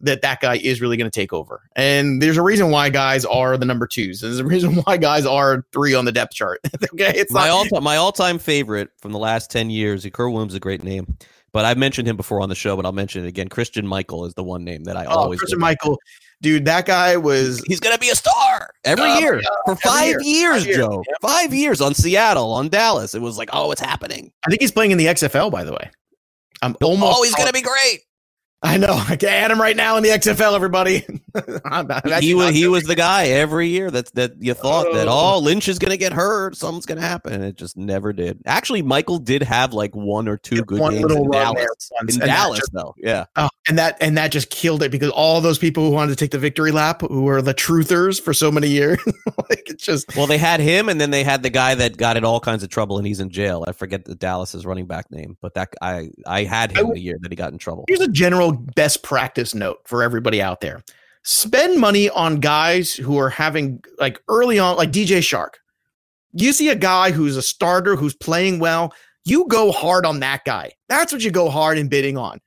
[0.00, 1.62] that that guy is really going to take over.
[1.76, 4.20] And there's a reason why guys are the number twos.
[4.20, 6.60] There's a reason why guys are three on the depth chart.
[6.94, 10.06] okay, it's my all my all time favorite from the last ten years.
[10.12, 11.16] Kerr Williams is a great name.
[11.52, 13.48] But I've mentioned him before on the show, but I'll mention it again.
[13.48, 15.40] Christine Michael is the one name that I oh, always.
[15.40, 15.98] Christine Michael,
[16.40, 17.60] dude, that guy was.
[17.66, 20.52] He's gonna be a star every oh, year for five year.
[20.52, 21.02] years, five Joe.
[21.08, 21.16] Yep.
[21.20, 23.14] Five years on Seattle, on Dallas.
[23.16, 24.32] It was like, oh, it's happening.
[24.46, 25.90] I think he's playing in the XFL, by the way.
[26.62, 27.18] I'm oh, almost.
[27.18, 28.02] Oh, he's gonna be great.
[28.62, 28.92] I know.
[28.92, 30.54] I can add him right now in the XFL.
[30.54, 31.06] Everybody.
[32.20, 34.94] he was he was the guy every year that that you thought oh.
[34.94, 37.78] that oh Lynch is going to get hurt, something's going to happen, and it just
[37.78, 38.40] never did.
[38.44, 41.90] Actually, Michael did have like one or two good games in Dallas.
[42.06, 43.24] In Dallas, just, though, yeah.
[43.36, 46.16] Oh, and that and that just killed it because all those people who wanted to
[46.16, 48.98] take the victory lap, who were the truthers for so many years,
[49.48, 52.18] like it's just well, they had him, and then they had the guy that got
[52.18, 53.64] in all kinds of trouble, and he's in jail.
[53.66, 57.00] I forget the Dallas's running back name, but that I I had him I, the
[57.00, 57.86] year that he got in trouble.
[57.88, 60.82] Here's a general best practice note for everybody out there
[61.22, 65.54] spend money on guys who are having like early on, like DJ Chark.
[66.32, 70.44] You see a guy who's a starter who's playing well, you go hard on that
[70.44, 70.72] guy.
[70.88, 72.40] That's what you go hard in bidding on.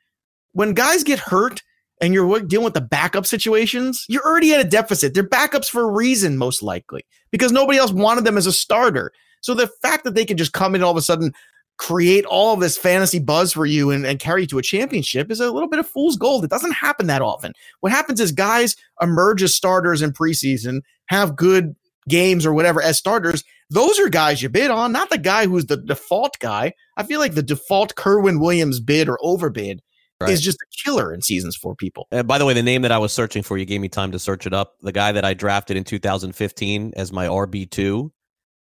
[0.53, 1.61] When guys get hurt
[2.01, 5.13] and you're dealing with the backup situations, you're already at a deficit.
[5.13, 9.11] They're backups for a reason, most likely, because nobody else wanted them as a starter.
[9.41, 11.33] So the fact that they can just come in all of a sudden,
[11.77, 15.31] create all of this fantasy buzz for you and, and carry you to a championship
[15.31, 16.43] is a little bit of fool's gold.
[16.43, 17.53] It doesn't happen that often.
[17.81, 21.75] What happens is guys emerge as starters in preseason, have good
[22.07, 23.43] games or whatever as starters.
[23.69, 26.73] Those are guys you bid on, not the guy who's the default guy.
[26.95, 29.81] I feel like the default Kerwynn Williams bid or overbid
[30.21, 30.31] Right.
[30.31, 32.07] is just a killer in seasons for people.
[32.11, 34.11] Uh, by the way, the name that I was searching for, you gave me time
[34.13, 34.75] to search it up.
[34.81, 38.09] The guy that I drafted in 2015 as my RB2,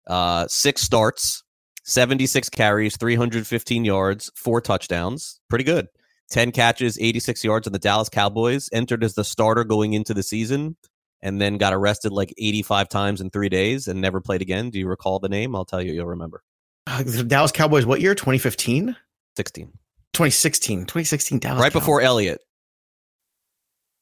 [0.09, 1.44] uh, six starts,
[1.85, 5.41] 76 carries, 315 yards, four touchdowns.
[5.49, 5.89] Pretty good.
[6.31, 8.69] 10 catches, 86 yards on the Dallas Cowboys.
[8.73, 10.77] Entered as the starter going into the season
[11.23, 14.71] and then got arrested like 85 times in three days and never played again.
[14.71, 15.55] Do you recall the name?
[15.55, 16.43] I'll tell you, you'll remember.
[16.87, 18.15] Uh, the Dallas Cowboys, what year?
[18.15, 18.97] 2015?
[19.37, 19.67] 16.
[20.13, 20.81] 2016.
[20.81, 21.61] 2016 Dallas.
[21.61, 21.81] right Cowboys.
[21.83, 22.41] before Elliott.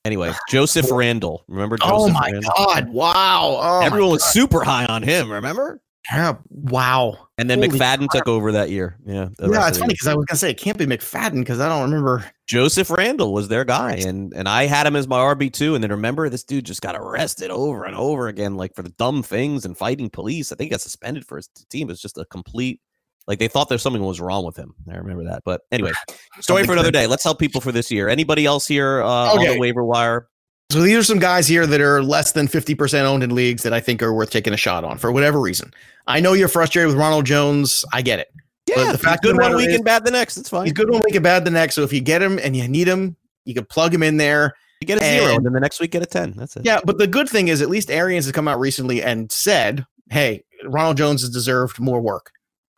[0.04, 1.44] Anyway, Joseph Randle.
[1.48, 2.50] Remember Joseph Oh my Randle?
[2.56, 2.88] God.
[2.90, 3.58] Wow.
[3.62, 4.30] Oh Everyone was God.
[4.32, 5.80] super high on him, remember?
[6.10, 7.28] Yeah, wow.
[7.38, 8.24] And then Holy McFadden crap.
[8.24, 8.96] took over that year.
[9.06, 9.28] Yeah.
[9.38, 11.82] Yeah, it's funny because I was gonna say it can't be McFadden because I don't
[11.82, 12.28] remember.
[12.46, 15.74] Joseph Randle was their guy, and and I had him as my RB two.
[15.74, 18.90] And then remember, this dude just got arrested over and over again, like for the
[18.90, 20.50] dumb things and fighting police.
[20.50, 21.88] I think he got suspended for his team.
[21.88, 22.80] It's just a complete,
[23.28, 24.74] like they thought there's something was wrong with him.
[24.90, 25.42] I remember that.
[25.44, 25.92] But anyway,
[26.40, 27.06] story for another day.
[27.06, 28.08] Let's help people for this year.
[28.08, 30.28] Anybody else here uh, on the waiver wire?
[30.72, 33.72] So these are some guys here that are less than 50% owned in leagues that
[33.74, 35.72] I think are worth taking a shot on for whatever reason.
[36.06, 37.84] I know you're frustrated with Ronald Jones.
[37.92, 38.28] I get it.
[38.66, 40.38] But Yeah, the fact good one week is- and bad the next.
[40.38, 40.64] It's fine.
[40.64, 41.74] He's good one week and bad the next.
[41.74, 44.54] So if you get him and you need him, you can plug him in there.
[44.80, 46.32] You get a zero, and- and then the next week get a ten.
[46.36, 46.62] That's it.
[46.64, 49.84] Yeah, but the good thing is at least Arians has come out recently and said,
[50.10, 52.30] "Hey, Ronald Jones has deserved more work."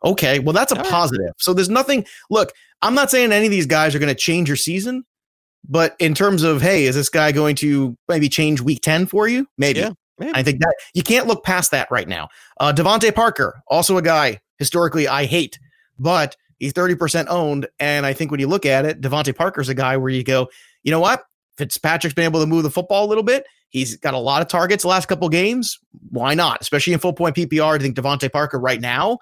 [0.03, 0.91] Okay, well that's a All right.
[0.91, 1.31] positive.
[1.37, 2.05] So there's nothing.
[2.29, 5.05] Look, I'm not saying any of these guys are going to change your season,
[5.67, 9.27] but in terms of, hey, is this guy going to maybe change Week 10 for
[9.27, 9.47] you?
[9.57, 9.79] Maybe.
[9.79, 10.31] Yeah, maybe.
[10.35, 12.29] I think that you can't look past that right now.
[12.59, 15.59] Uh, DeVante Parker, also a guy historically I hate,
[15.99, 19.75] but he's 30% owned, and I think when you look at it, DeVante Parker's a
[19.75, 20.49] guy where you go,
[20.83, 21.25] you know what?
[21.57, 23.45] Fitzpatrick's been able to move the football a little bit.
[23.69, 25.79] He's got a lot of targets the last couple games.
[26.09, 26.61] Why not?
[26.61, 27.75] Especially in full point PPR.
[27.75, 29.19] I think DeVante Parker right now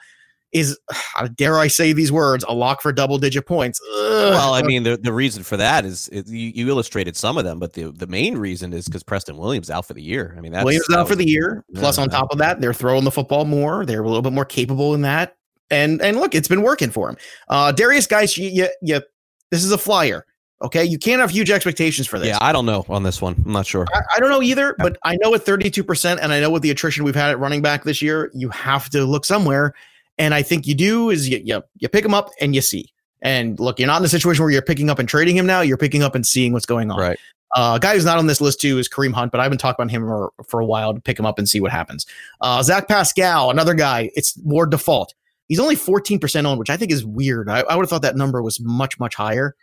[0.53, 0.77] is,
[1.35, 3.79] dare I say these words, a lock for double digit points.
[3.95, 4.31] Ugh.
[4.31, 7.43] Well, I mean, the, the reason for that is it, you, you illustrated some of
[7.43, 10.33] them, but the, the main reason is because Preston Williams out for the year.
[10.37, 11.65] I mean, that's Williams out for the year.
[11.75, 13.85] Plus, on top of that, they're throwing the football more.
[13.85, 15.35] They're a little bit more capable in that.
[15.71, 17.17] And and look, it's been working for him.
[17.47, 19.01] Uh, Darius, guys, you, you, you,
[19.49, 20.25] this is a flyer.
[20.61, 22.29] Okay, you can't have huge expectations for this.
[22.29, 23.41] Yeah, I don't know on this one.
[23.45, 23.85] I'm not sure.
[23.93, 26.71] I, I don't know either, but I know at 32%, and I know with the
[26.71, 29.73] attrition we've had at running back this year, you have to look somewhere.
[30.17, 32.91] And I think you do is you, you, you pick him up and you see.
[33.21, 35.61] And look, you're not in a situation where you're picking up and trading him now.
[35.61, 36.99] You're picking up and seeing what's going on.
[36.99, 37.19] Right.
[37.55, 39.59] Uh, a guy who's not on this list too is Kareem Hunt, but I've been
[39.59, 42.05] talking about him for, for a while to pick him up and see what happens.
[42.41, 45.13] Uh, Zach Pascal, another guy, it's more default.
[45.47, 47.49] He's only 14% owned, which I think is weird.
[47.49, 49.55] I, I would have thought that number was much, much higher,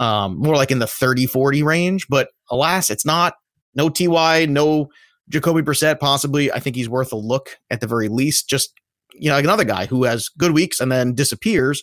[0.00, 2.08] um, more like in the 30, 40 range.
[2.08, 3.34] But alas, it's not.
[3.74, 4.88] No TY, no
[5.28, 6.50] Jacoby Brissett, possibly.
[6.50, 8.48] I think he's worth a look at the very least.
[8.48, 8.72] Just,
[9.18, 11.82] you know, like another guy who has good weeks and then disappears.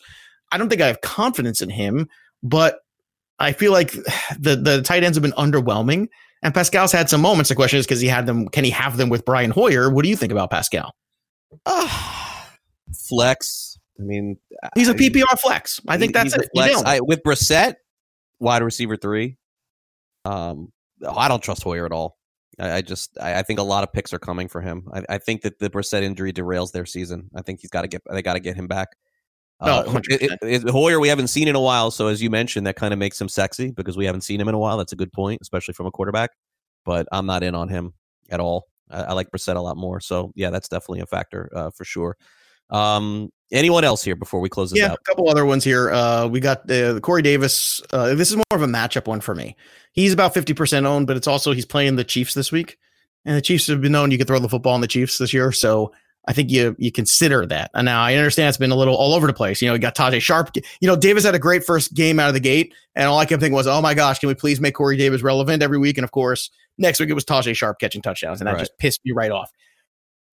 [0.51, 2.07] I don't think I have confidence in him,
[2.41, 2.79] but
[3.39, 3.91] I feel like
[4.39, 6.07] the the tight ends have been underwhelming.
[6.41, 7.47] And Pascal's had some moments.
[7.49, 9.89] The question is, because he had them, can he have them with Brian Hoyer?
[9.89, 10.93] What do you think about Pascal?
[13.07, 13.77] flex.
[13.99, 14.37] I mean,
[14.75, 15.79] He's a PPR flex.
[15.87, 16.49] I think he- that's it.
[16.53, 16.81] Flex.
[16.83, 17.75] I, with Brissett,
[18.39, 19.37] wide receiver three.
[20.25, 20.71] Um,
[21.07, 22.17] I don't trust Hoyer at all.
[22.59, 24.87] I, I just I, I think a lot of picks are coming for him.
[24.93, 27.29] I, I think that the Brissett injury derails their season.
[27.35, 28.89] I think he's got to get they got to get him back.
[29.59, 30.01] Uh, Oh, 100%.
[30.09, 32.75] it- it- it- Hoyer, we haven't seen in a while, so as you mentioned, that
[32.75, 34.77] kind of makes him sexy because we haven't seen him in a while.
[34.77, 36.31] That's a good point, especially from a quarterback.
[36.85, 37.93] But I'm not in on him
[38.29, 38.67] at all.
[38.89, 39.99] I, I like Brissett a lot more.
[40.01, 42.17] So yeah, that's definitely a factor uh, for sure.
[42.69, 44.99] Um, anyone else here before we close this Yeah, out?
[44.99, 45.91] a couple other ones here.
[45.91, 47.81] Uh, we got uh, Corey Davis.
[47.93, 49.55] Uh, this is more of a matchup one for me.
[49.93, 52.77] He's about 50% owned, but it's also he's playing the Chiefs this week.
[53.25, 55.33] And the Chiefs have been known you can throw the football on the Chiefs this
[55.33, 55.51] year.
[55.53, 55.93] So
[56.27, 57.69] I think you you consider that.
[57.73, 59.61] And now I understand it's been a little all over the place.
[59.61, 60.55] You know, you got Tajaé Sharpe.
[60.81, 62.73] You know, Davis had a great first game out of the gate.
[62.95, 65.21] And all I kept thinking was, oh my gosh, can we please make Corey Davis
[65.21, 65.97] relevant every week?
[65.97, 68.41] And of course, next week it was Tajaé Sharpe catching touchdowns.
[68.41, 68.59] And that Right.
[68.59, 69.51] just pissed me right off.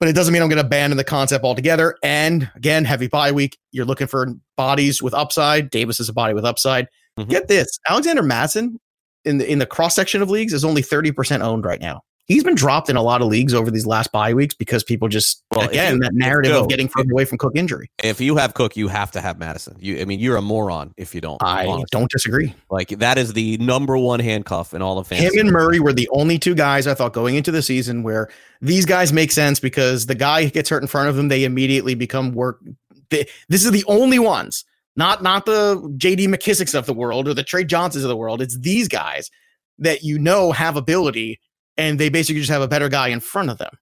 [0.00, 1.96] But it doesn't mean I'm going to abandon the concept altogether.
[2.02, 3.58] And again, heavy bye week.
[3.70, 5.68] You're looking for bodies with upside.
[5.68, 6.88] Davis is a body with upside.
[7.18, 7.28] Mhm.
[7.28, 8.80] Get this: Alexander Mattison
[9.26, 12.00] in the in the cross section of leagues is only 30% owned right now.
[12.30, 15.08] He's been dropped in a lot of leagues over these last bye weeks because people
[15.08, 17.90] just Well, again you- that narrative Joe, of getting further away from Cook injury.
[18.04, 19.76] If you have Cook, you have to have Mattison.
[19.80, 21.42] You, I mean, you're a moron if you don't.
[21.42, 21.86] I honestly.
[21.90, 22.54] don't disagree.
[22.70, 25.36] Like that is the number one handcuff in all of fantasy.
[25.36, 28.30] Him and Murray were the only two guys I thought going into the season where
[28.60, 31.42] these guys make sense because the guy who gets hurt in front of them, they
[31.42, 32.60] immediately become work.
[33.08, 34.64] They, this is the only ones,
[34.94, 38.40] not not the JD McKissics of the world or the Trey Johnsons of the world.
[38.40, 39.32] It's these guys
[39.80, 41.40] that you know have ability
[41.80, 43.72] and they basically just have a better guy in front of them.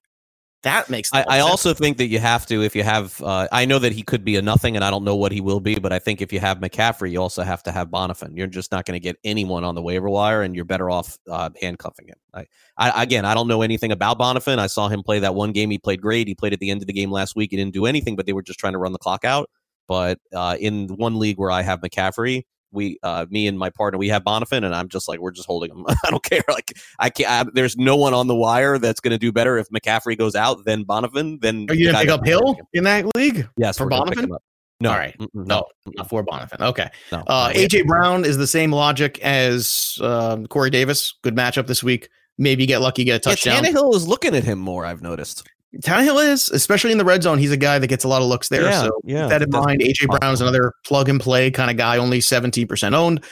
[0.63, 1.09] That makes.
[1.13, 3.93] I, I also think that you have to, if you have, uh, I know that
[3.93, 5.99] he could be a nothing, and I don't know what he will be, but I
[5.99, 8.35] think if you have McCaffrey, you also have to have Bonnafon.
[8.35, 11.17] You're just not going to get anyone on the waiver wire, and you're better off
[11.29, 12.17] uh, handcuffing him.
[12.33, 12.45] I,
[12.77, 14.59] I, again, I don't know anything about Bonnafon.
[14.59, 15.69] I saw him play that one game.
[15.69, 16.27] He played great.
[16.27, 17.51] He played at the end of the game last week.
[17.51, 19.49] He didn't do anything, but they were just trying to run the clock out.
[19.87, 23.97] But uh, in one league where I have McCaffrey, we, uh, me and my partner,
[23.97, 25.85] we have Bonnafon, and I'm just like, we're just holding him.
[26.05, 26.43] I don't care.
[26.47, 27.29] Like, I can't.
[27.47, 30.35] I, there's no one on the wire that's going to do better if McCaffrey goes
[30.35, 31.41] out than Bonnafon.
[31.41, 33.47] Then Are you gonna guy pick up Hill in that league?
[33.57, 34.37] Yes, for we're gonna pick Bonnafon?
[34.81, 35.17] No, All right.
[35.17, 36.61] Mm-mm, No, mm-mm, not for Bonnafon.
[36.61, 36.89] Okay.
[37.11, 37.23] no.
[37.27, 37.51] Uh.
[37.53, 41.15] AJ Brown is the same logic as um, Corey Davis.
[41.21, 42.09] Good matchup this week.
[42.37, 43.63] Maybe get lucky, get a Yeah, touchdown.
[43.63, 44.85] Tannehill is looking at him more.
[44.85, 45.45] I've noticed.
[45.77, 47.37] Tannehill is, especially in the red zone.
[47.37, 48.63] He's a guy that gets a lot of looks there.
[48.63, 49.81] Yeah, so yeah, that in mind.
[49.81, 53.23] AJ Brown is another plug and play kind of guy, only 17% owned.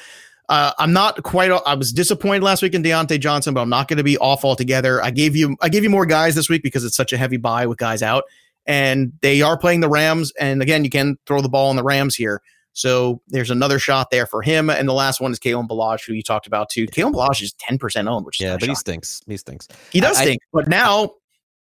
[0.50, 1.52] Uh, I'm not quite.
[1.52, 4.46] I was disappointed last week in Diontae Johnson, but I'm not going to be off
[4.46, 5.04] altogether.
[5.04, 7.38] I gave you, I gave you more guys this week because it's such a heavy
[7.38, 8.24] buy with guys out,
[8.66, 10.32] and they are playing the Rams.
[10.40, 12.42] And again, you can throw the ball on the Rams here.
[12.74, 14.70] So there's another shot there for him.
[14.70, 16.86] And the last one is Kalen Ballage, who you talked about too.
[16.86, 19.20] Kalen Ballage is 10% owned, which is Yeah, but he stinks.
[19.26, 19.68] He stinks.
[19.92, 20.42] he does I- I- stink.
[20.54, 21.10] But now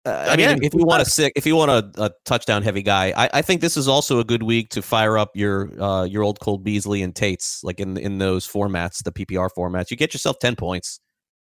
[0.05, 2.81] Uh, I mean, if you want a sick, if you want a, a touchdown heavy
[2.81, 6.03] guy, I, I think this is also a good week to fire up your uh,
[6.03, 9.91] your old Cole Beasley and Tates, like in in those formats, the PPR formats.
[9.91, 10.99] You get yourself ten points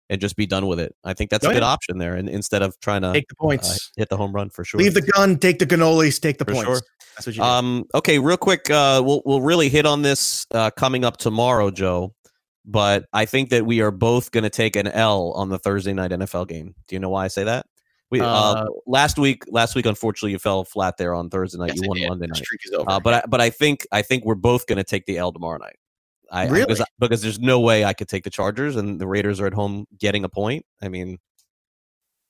[0.09, 0.95] and just be done with it.
[1.03, 1.73] I think that's Go a good ahead.
[1.73, 3.91] option there, and instead of trying to take the uh, points.
[3.97, 4.79] hit the home run for sure.
[4.79, 6.67] Leave the gun, take the cannolis, take the For points.
[6.67, 6.81] sure.
[7.15, 7.47] That's what you do.
[7.47, 11.71] Um, okay, real quick, uh, we'll we'll really hit on this uh, coming up tomorrow,
[11.71, 12.13] Joe.
[12.65, 15.93] But I think that we are both going to take an L on the Thursday
[15.93, 16.75] night NFL game.
[16.87, 17.65] Do you know why I say that?
[18.13, 21.69] We uh, Uh, last week, last week, unfortunately, you fell flat there on Thursday night.
[21.69, 22.10] Yes, you won did.
[22.10, 22.43] Monday The night.
[22.43, 22.89] streak is over.
[22.89, 25.32] Uh, but I, but I think I think we're both going to take the L
[25.32, 25.78] tomorrow night.
[26.32, 26.65] I, Really?
[26.65, 29.54] because, because there's no way I could take the Chargers and the Raiders are at
[29.54, 30.63] home getting a point.
[30.82, 31.17] I mean,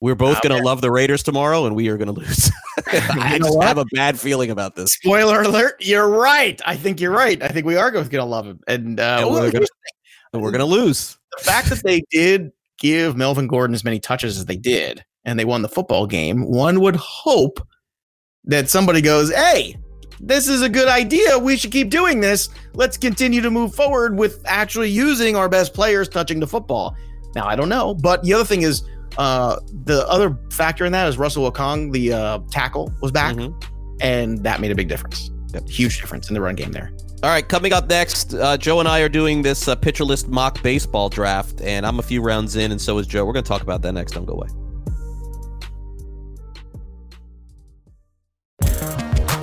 [0.00, 2.50] we're both going to love the Raiders tomorrow, and we are going to lose.
[2.86, 3.66] I just what?
[3.66, 4.92] have a bad feeling about this.
[4.94, 6.60] Spoiler alert, you're right.
[6.66, 7.42] I think you're right.
[7.42, 8.60] I think we are both going to love him.
[8.66, 9.70] And uh, And well, we're gonna- here's
[10.32, 11.16] And we're going to lose.
[11.38, 15.38] the fact that they did give Melvin Gordon as many touches as they did, and
[15.38, 17.60] they won the football game, one would hope
[18.44, 19.76] that somebody goes, hey,
[20.20, 21.38] this is a good idea.
[21.38, 22.48] We should keep doing this.
[22.74, 26.96] Let's continue to move forward with actually using our best players touching the football.
[27.34, 27.94] Now, I don't know.
[27.94, 28.84] But the other thing is,
[29.18, 33.62] uh, the other factor in that is Russell Okung, the uh, tackle, was back, Mhm.
[34.00, 35.30] and that made a big difference.
[35.52, 35.68] Yep.
[35.68, 36.92] Huge difference in the run game there.
[37.22, 40.28] All right, coming up next, uh, Joe and I are doing this uh, pitcher list
[40.28, 43.24] mock baseball draft, and I'm a few rounds in, and so is Joe.
[43.24, 44.12] We're going to talk about that next.
[44.12, 44.48] Don't go away.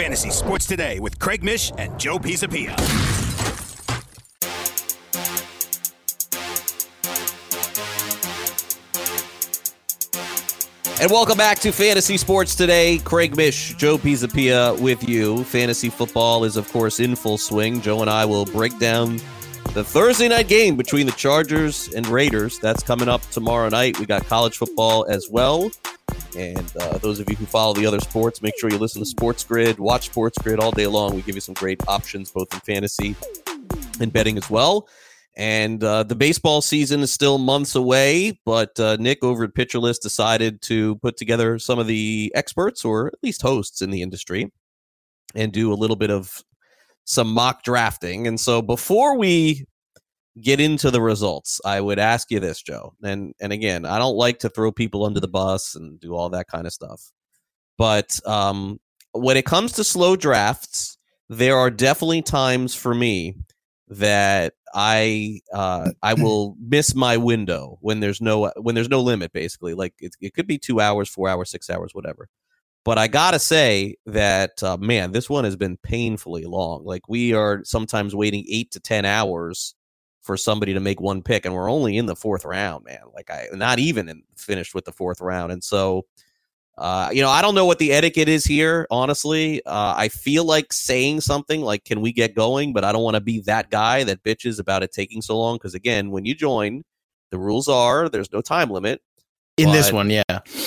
[0.00, 2.70] Fantasy Sports Today with Craig Mish and Joe Pisapia.
[11.02, 12.96] And welcome back to Fantasy Sports Today.
[13.00, 15.44] Craig Mish, Joe Pisapia with you.
[15.44, 17.82] Fantasy football is, of course, in full swing.
[17.82, 19.20] Joe and I will break down
[19.74, 22.58] the Thursday night game between the Chargers and Raiders.
[22.58, 23.98] That's coming up tomorrow night.
[24.00, 25.70] We got college football as well.
[26.36, 29.06] And uh, those of you who follow the other sports, make sure you listen to
[29.06, 31.14] Sports Grid, watch Sports Grid all day long.
[31.14, 33.14] We give you some great options, both in fantasy
[34.00, 34.88] and betting as well.
[35.36, 39.78] And uh, the baseball season is still months away, but uh, Nick over at Pitcher
[39.78, 44.02] List decided to put together some of the experts, or at least hosts in the
[44.02, 44.50] industry,
[45.34, 46.42] and do a little bit of
[47.10, 48.28] some mock drafting.
[48.28, 49.66] And so before we
[50.40, 52.94] get into the results, I would ask you this, Joe.
[53.02, 56.30] And and again, I don't like to throw people under the bus and do all
[56.30, 57.10] that kind of stuff.
[57.76, 58.78] But um,
[59.10, 63.34] when it comes to slow drafts, there are definitely times for me
[63.88, 69.32] that I uh, I will miss my window when there's no when there's no limit.
[69.32, 72.28] Basically, like it, it could be two hours, four hours, six hours, whatever.
[72.84, 76.84] But I gotta say that uh, man, this one has been painfully long.
[76.84, 79.74] Like we are sometimes waiting eight to ten hours
[80.22, 83.02] for somebody to make one pick, and we're only in the fourth round, man.
[83.14, 86.06] Like I not even in, finished with the fourth round, and so
[86.80, 89.62] uh, you know, I don't know what the etiquette is here, honestly.
[89.66, 92.72] Uh, I feel like saying something like, can we get going?
[92.72, 95.56] But I don't want to be that guy that bitches about it taking so long.
[95.56, 96.82] Because again, when you join,
[97.30, 99.02] the rules are there's no time limit.
[99.58, 100.22] In this one, yeah.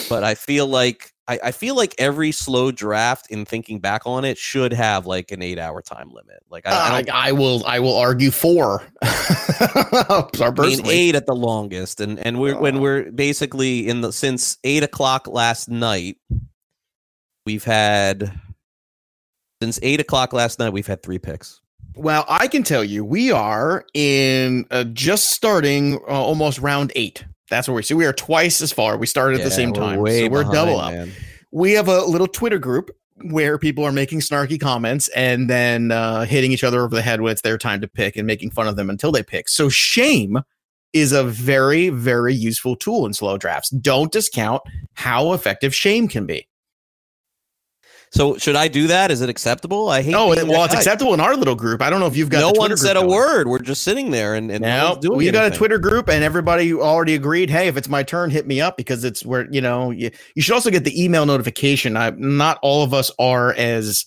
[0.07, 4.26] but I feel like I, I feel like every slow draft, in thinking back on
[4.26, 6.43] it, should have like an eight-hour time limit.
[6.49, 8.84] Like I, I I, I will I will argue four.
[9.01, 14.57] I mean, eight at the longest, and and we're when we're basically in the since
[14.65, 16.17] eight o'clock last night,
[17.45, 18.38] we've had
[19.61, 21.61] since eight o'clock last night we've had three picks.
[21.95, 27.24] Well, I can tell you, we are in uh, just starting uh, almost round eight.
[27.50, 28.98] That's where we see we are twice as far.
[28.98, 30.94] We started at the same time, so we're double up.
[30.94, 31.12] man.
[31.52, 32.89] We have a little Twitter group
[33.30, 37.22] where people are making snarky comments and then uh, hitting each other over the head
[37.22, 39.48] when it's their time to pick and making fun of them until they pick.
[39.50, 40.39] So shame
[40.94, 43.70] is a very, very useful tool in slow drafts.
[43.70, 44.62] Don't discount
[44.94, 46.48] how effective shame can be.
[48.14, 49.09] So should I do that?
[49.09, 49.89] Is it acceptable?
[49.89, 50.14] I hate.
[50.14, 50.80] Oh, being well, it's guy.
[50.80, 51.82] acceptable in our little group.
[51.82, 53.47] I don't know if you've got No one said a word.
[53.47, 55.55] We're just sitting there and, and no No, one's doing we got a.
[55.55, 57.49] Twitter group, and everybody already agreed.
[57.49, 60.43] Hey, if it's my turn, hit me up because it's where you know you, you
[60.43, 61.97] should also get the email notification.
[61.97, 64.05] I, not all of us are as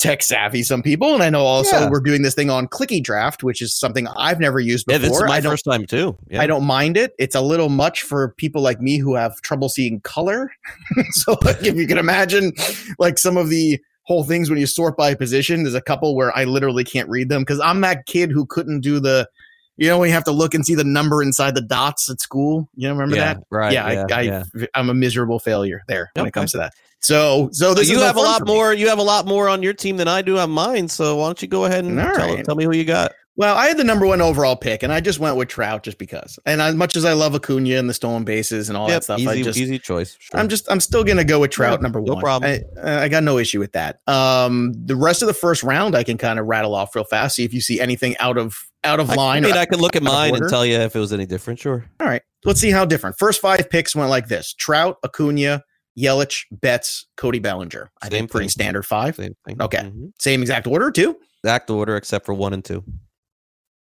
[0.00, 0.62] tech savvy.
[0.62, 1.88] Some people, and I know also Yeah.
[1.90, 5.08] we're doing this thing on Clicky Draft, which is something I've never used before Yeah,
[5.08, 5.28] before.
[5.28, 6.16] this is my first time too.
[6.30, 6.40] Yeah.
[6.40, 7.12] I don't mind it.
[7.18, 10.50] It's a little much for people like me who have trouble seeing color.
[11.10, 12.52] so, like, if you can imagine,
[12.98, 16.36] like some of the whole things when you sort by position, there's a couple where
[16.36, 19.28] I literally can't read them because I'm that kid who couldn't do the,
[19.76, 22.20] you know, when you have to look and see the number inside the dots at
[22.20, 22.68] school.
[22.74, 23.42] You know, remember yeah, that?
[23.50, 23.72] right?
[23.72, 24.44] yeah, yeah, I, I, yeah.
[24.74, 26.28] I'm a miserable failure there when Okay.
[26.28, 26.72] it comes to that.
[27.00, 28.72] So, so So this you is have a lot more.
[28.74, 30.88] You have a lot more on your team than I do on mine.
[30.88, 32.44] So why don't you go ahead and tell, right.
[32.44, 33.12] tell me who you got?
[33.36, 35.96] Well, I had the number one overall pick, and I just went with Trout just
[35.96, 36.38] because.
[36.44, 39.18] And as much as I love Acuna and the stolen bases and all that stuff,
[39.18, 40.14] easy, I just easy choice.
[40.20, 40.38] Sure.
[40.38, 42.22] I'm just I'm still gonna go with Trout Yeah, number no one.
[42.22, 42.60] problem.
[42.82, 44.00] I, I got no issue with that.
[44.06, 47.36] Um, the rest of the first round I can kind of rattle off real fast.
[47.36, 49.44] See if you see anything out of out of I, line.
[49.44, 51.60] I mean, I can look at mine and tell you if it was any different.
[51.60, 51.82] Sure.
[52.00, 53.16] All right, let's see how different.
[53.18, 55.62] First five picks went like this: Trout, Acuna,
[55.98, 57.90] Yelich, Betts, Cody Bellinger.
[58.02, 58.50] I Same think pretty thing.
[58.50, 59.16] standard five.
[59.16, 59.60] Same thing.
[59.60, 59.78] Okay.
[59.78, 60.12] Mhm.
[60.18, 62.84] Same exact order too, Exact order except for one and two.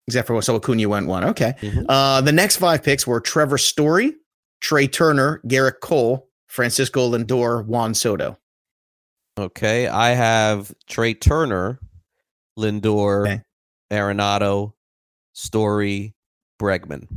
[0.07, 1.25] except for so Acuna went one.
[1.25, 1.55] Okay.
[1.61, 1.87] Mhm.
[1.89, 4.15] Uh, the next five picks were Trevor Story,
[4.61, 8.39] Trea Turner, Gerrit Cole, Francisco Lindor, Juan Soto.
[9.39, 9.89] Okay.
[9.89, 11.81] I have Trea Turner,
[12.59, 13.43] Lindor, Okay.
[13.91, 14.75] Arenado,
[15.33, 16.15] Story,
[16.61, 17.09] Bregman,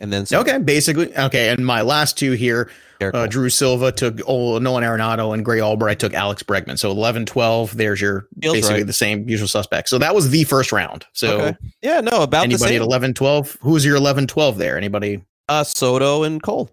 [0.00, 1.16] and then Okay, basically.
[1.16, 2.70] Okay, and my last two here
[3.00, 6.78] uh, Drew Silva took oh, Nolan Arenado and Grey Albright took Alex Bregman.
[6.78, 8.86] So 11 12, there's your Feels basically right.
[8.86, 9.88] the same usual suspect.
[9.88, 11.06] So that was the first round.
[11.12, 11.56] So Okay.
[11.82, 12.00] Yeah.
[12.00, 12.22] No.
[12.22, 14.76] About the anybody at 11 12, who was your 11 12 there?
[14.76, 15.24] Anybody?
[15.48, 16.70] Uh, Soto and Cole.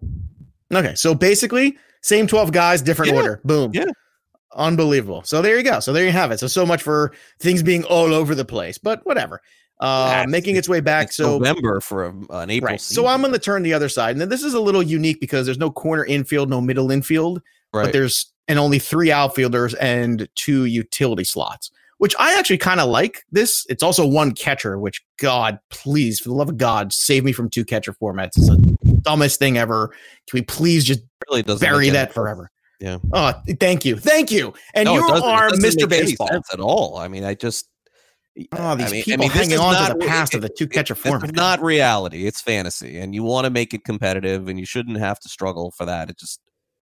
[0.74, 3.42] Okay, so basically same 12 guys, different Yeah, order.
[3.44, 3.72] Boom.
[3.74, 3.86] yeah.
[4.54, 5.24] Unbelievable.
[5.24, 5.80] So there you go.
[5.80, 6.40] So there you have it.
[6.40, 9.42] So so much for things being all over the place, but whatever.
[9.80, 11.08] Uh making its way back.
[11.08, 12.72] It's So November for a, an April.
[12.72, 12.82] right.
[12.82, 14.12] So I'm going to turn the other side.
[14.12, 17.42] And then this is a little unique because there's no corner infield, no middle infield.
[17.74, 17.84] right.
[17.86, 22.90] but there's and only three outfielders and two utility slots, which I actually kind of
[22.90, 23.24] like.
[23.32, 27.32] This it's also one catcher, which God, please, for the love of God, save me
[27.34, 28.38] from two catcher formats.
[28.38, 29.90] It's the dumbest thing ever.
[30.30, 32.50] Can we please just really bury that forever?
[32.80, 33.00] Yeah.
[33.12, 34.54] Oh, thank you, thank you.
[34.76, 35.90] And No, you are Mr.
[35.90, 36.30] Baseball.
[36.54, 36.98] at all.
[36.98, 37.68] I mean, I just
[38.54, 40.38] Oh, these I mean- I people mean, this hanging on not to the past it-
[40.38, 41.30] of the two catcher This format.
[41.30, 42.28] is not reality.
[42.28, 45.72] It's fantasy, and you want to make it competitive, and you shouldn't have to struggle
[45.72, 46.10] for that.
[46.10, 46.40] It just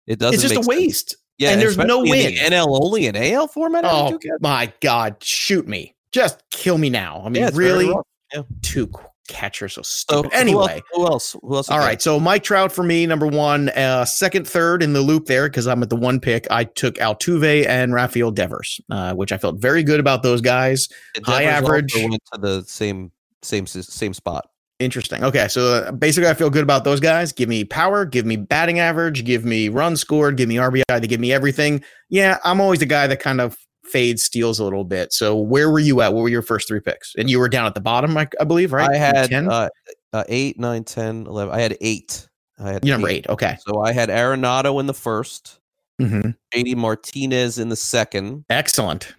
[0.06, 0.34] it doesn't.
[0.34, 0.66] it's just a sense.
[0.66, 1.16] waste.
[1.38, 2.34] Yeah, and there's no win.
[2.34, 3.84] NL only an AL format.
[3.86, 5.94] Oh my God, shoot me.
[6.12, 7.22] Just kill me now.
[7.24, 7.92] I mean, Yeah, really?
[8.34, 8.42] Yeah.
[8.62, 8.90] Two
[9.28, 10.32] catchers so So stupid.
[10.32, 10.72] who anyway.
[10.74, 10.82] else?
[10.92, 11.36] Who else?
[11.42, 11.68] Who else?
[11.68, 11.86] you All got?
[11.86, 15.48] right, so Mike Trout for me, number one, uh, second, third in the loop there
[15.48, 16.46] because I'm at the one pick.
[16.50, 20.88] I took Altuve and Rafael Devers, uh, which I felt very good about those guys.
[21.14, 21.94] And high Devers also average.
[21.94, 23.12] went to the same
[23.42, 24.48] same same spot.
[24.80, 25.24] Interesting.
[25.24, 27.32] Okay, so uh, basically, I feel good about those guys.
[27.32, 30.84] Give me power, give me batting average, give me runs scored, give me RBI.
[31.00, 31.82] They give me everything.
[32.10, 33.56] Yeah, I'm always the guy that kind of
[33.88, 35.12] fades, steals a little bit.
[35.12, 36.12] So where were you at?
[36.12, 37.14] What were your first three picks?
[37.16, 38.90] And you were down at the bottom, I, I believe, right?
[38.90, 39.68] I had uh,
[40.12, 41.54] uh, eight, nine, 10, 11.
[41.54, 42.28] I had eight.
[42.58, 43.28] I had You're number eight.
[43.28, 43.56] Okay.
[43.66, 45.60] So I had Arenado in the first,
[45.98, 48.44] hmm JD Martinez in the second.
[48.50, 49.14] Excellent.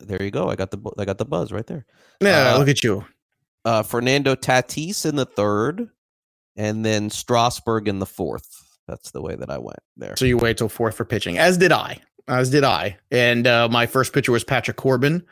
[0.00, 0.48] There you go.
[0.48, 1.86] I got the I got the buzz right there.
[2.20, 3.04] Yeah, Uh, look at you.
[3.64, 5.88] Uh, Fernando Tatis in the third,
[6.56, 8.62] and then Strasburg in the fourth.
[8.86, 10.14] That's the way that I went there.
[10.16, 11.98] So you wait till fourth for pitching, as did I.
[12.28, 12.96] As did I.
[13.10, 15.24] And uh, my first pitcher was Patrick Corbin.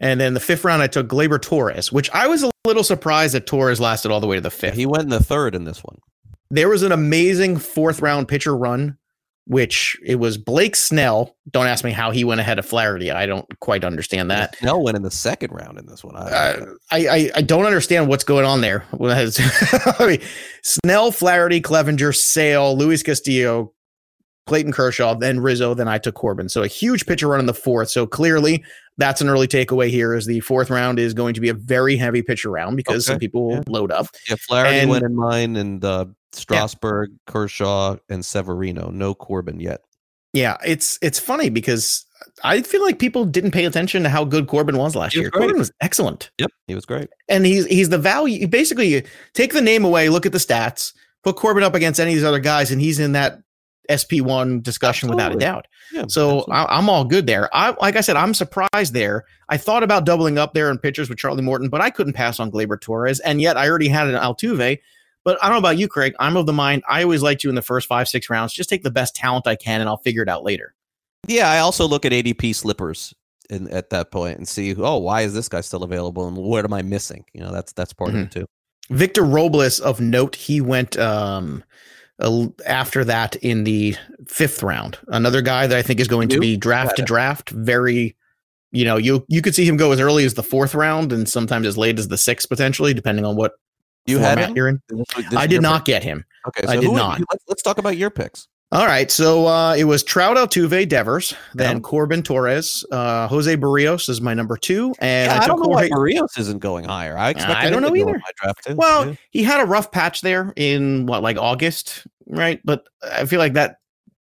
[0.00, 3.34] And then the fifth round, I took Gleyber Torres, which I was a little surprised
[3.34, 4.74] that Torres lasted all the way to the fifth.
[4.74, 5.98] He went in the third in this one.
[6.50, 8.96] there was an amazing fourth round pitcher run
[9.46, 11.36] which it was Blake Snell.
[11.50, 13.10] Don't ask me how he went ahead of Flaherty.
[13.10, 14.54] I don't quite understand that.
[14.56, 16.16] Snell went in the second round in this one.
[16.16, 18.84] I, Uh, I, I I don't understand what's going on there.
[19.00, 20.20] I mean,
[20.62, 23.72] Snell, Flaherty, Clevinger, Sale, Luis Castillo,
[24.46, 26.48] Clayton Kershaw, then Rizzo, then I took Corbin.
[26.48, 27.90] So a huge pitcher run in the fourth.
[27.90, 28.64] So clearly
[28.98, 31.96] that's an early takeaway here is the fourth round is going to be a very
[31.96, 33.62] heavy pitcher round because some people will yeah.
[33.66, 34.06] load up.
[34.28, 38.90] yeah, Flaherty and- went in mine, and uh, Strasburg, Kershaw, and Severino.
[38.90, 39.82] No Corbin yet.
[40.32, 42.06] Yeah, it's it's funny because
[42.42, 45.30] I feel like people didn't pay attention to how good Corbin was last was year.
[45.30, 45.40] great.
[45.40, 46.30] Corbin was excellent.
[46.38, 47.10] Yep, he was great.
[47.28, 48.48] and he's he's the value.
[48.48, 52.16] Basically, take the name away, look at the stats, put Corbin up against any of
[52.16, 53.40] these other guys, and he's in that
[53.90, 55.66] SP one discussion without a doubt.
[55.92, 56.40] Yeah, So.
[56.50, 57.48] I, I'm all good there.
[57.54, 59.24] I like I said, I'm surprised there.
[59.48, 62.38] I thought about doubling up there in pitchers with Charlie Morton, but I couldn't pass
[62.40, 64.78] on Gleyber Torres, and yet I already had an Altuve.
[65.24, 66.14] But I don't know about you, Craig.
[66.18, 68.52] I'm of the mind I always like to in the first five six rounds.
[68.52, 70.74] Just take the best talent I can, and I'll figure it out later.
[71.28, 73.14] Yeah, I also look at ADP slippers
[73.50, 76.64] in, at that point and see, oh, why is this guy still available and what
[76.64, 77.24] am I missing?
[77.34, 78.18] You know, that's that's part Mm-hmm.
[78.18, 78.46] of it too.
[78.90, 81.62] Victor Robles of note, he went um
[82.66, 83.96] after that in the
[84.26, 84.98] fifth round.
[85.08, 87.50] Another guy that I think is going to be draft to draft.
[87.50, 88.16] Very,
[88.70, 91.28] you know, you you could see him go as early as the fourth round and
[91.28, 93.52] sometimes as late as the sixth potentially, depending on what
[94.06, 94.54] You had him?
[94.56, 94.80] you're in.
[94.88, 95.86] This- this I did not pick?
[95.86, 96.24] get him.
[96.48, 97.20] Okay, I did not.
[97.30, 98.48] Let's, let's talk about your picks.
[98.72, 101.82] All right, so uh, it was Trout, Altuve, Devers, then.
[101.82, 105.68] Corbin Torres, uh, Jose Berrios is my number two, and Yeah, I, I, don't know
[105.68, 107.18] why Berrios isn't going higher.
[107.18, 108.18] I expect I don't know either.
[108.70, 109.14] Well, Yeah.
[109.28, 112.62] he had a rough patch there in what, like August, right?
[112.64, 113.76] But I feel like that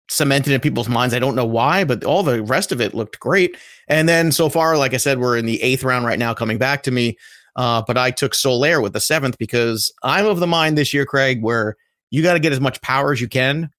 [0.09, 1.13] cemented in people's minds.
[1.13, 3.55] I don't know why, but all the rest of it looked great.
[3.87, 6.57] And then so far, like I said, we're in the eighth round right now, coming
[6.57, 7.19] back to me.
[7.55, 11.05] Uh, but I took Soler with the seventh because I'm of the mind this year,
[11.05, 11.75] Craig, where
[12.09, 13.69] you got to get as much power as you can.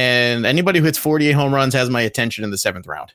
[0.00, 3.12] And anybody who hits 48 home runs has my attention in the seventh round.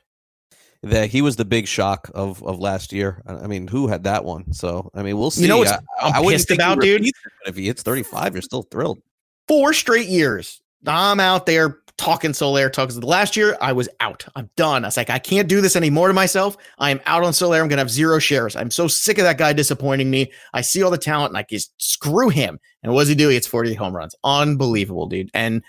[0.82, 3.22] that he was the big shock of of last year.
[3.26, 4.52] I mean, who had that one?
[4.52, 5.42] So I mean, we'll see.
[5.42, 7.00] You know what's I, I'm I pissed about, dude?
[7.00, 9.00] repeats it, but If he hits thirty five, you're still thrilled.
[9.48, 10.60] Four straight years.
[10.86, 12.94] I'm out there talking Soler talks.
[12.94, 14.24] The last year, I was out.
[14.36, 14.84] I'm done.
[14.84, 16.56] I was like, I can't do this anymore to myself.
[16.78, 17.56] I am out on Soler.
[17.56, 18.54] I'm going to have zero shares.
[18.54, 20.30] I'm so sick of that guy disappointing me.
[20.52, 22.60] I see all the talent and I just screw him.
[22.82, 23.28] And what does he do?
[23.28, 24.14] He hits 48 home runs.
[24.24, 25.30] Unbelievable, dude.
[25.32, 25.62] And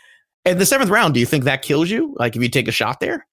[0.48, 2.16] in the seventh round, do you think that kills you?
[2.18, 3.26] Like if you take a shot there?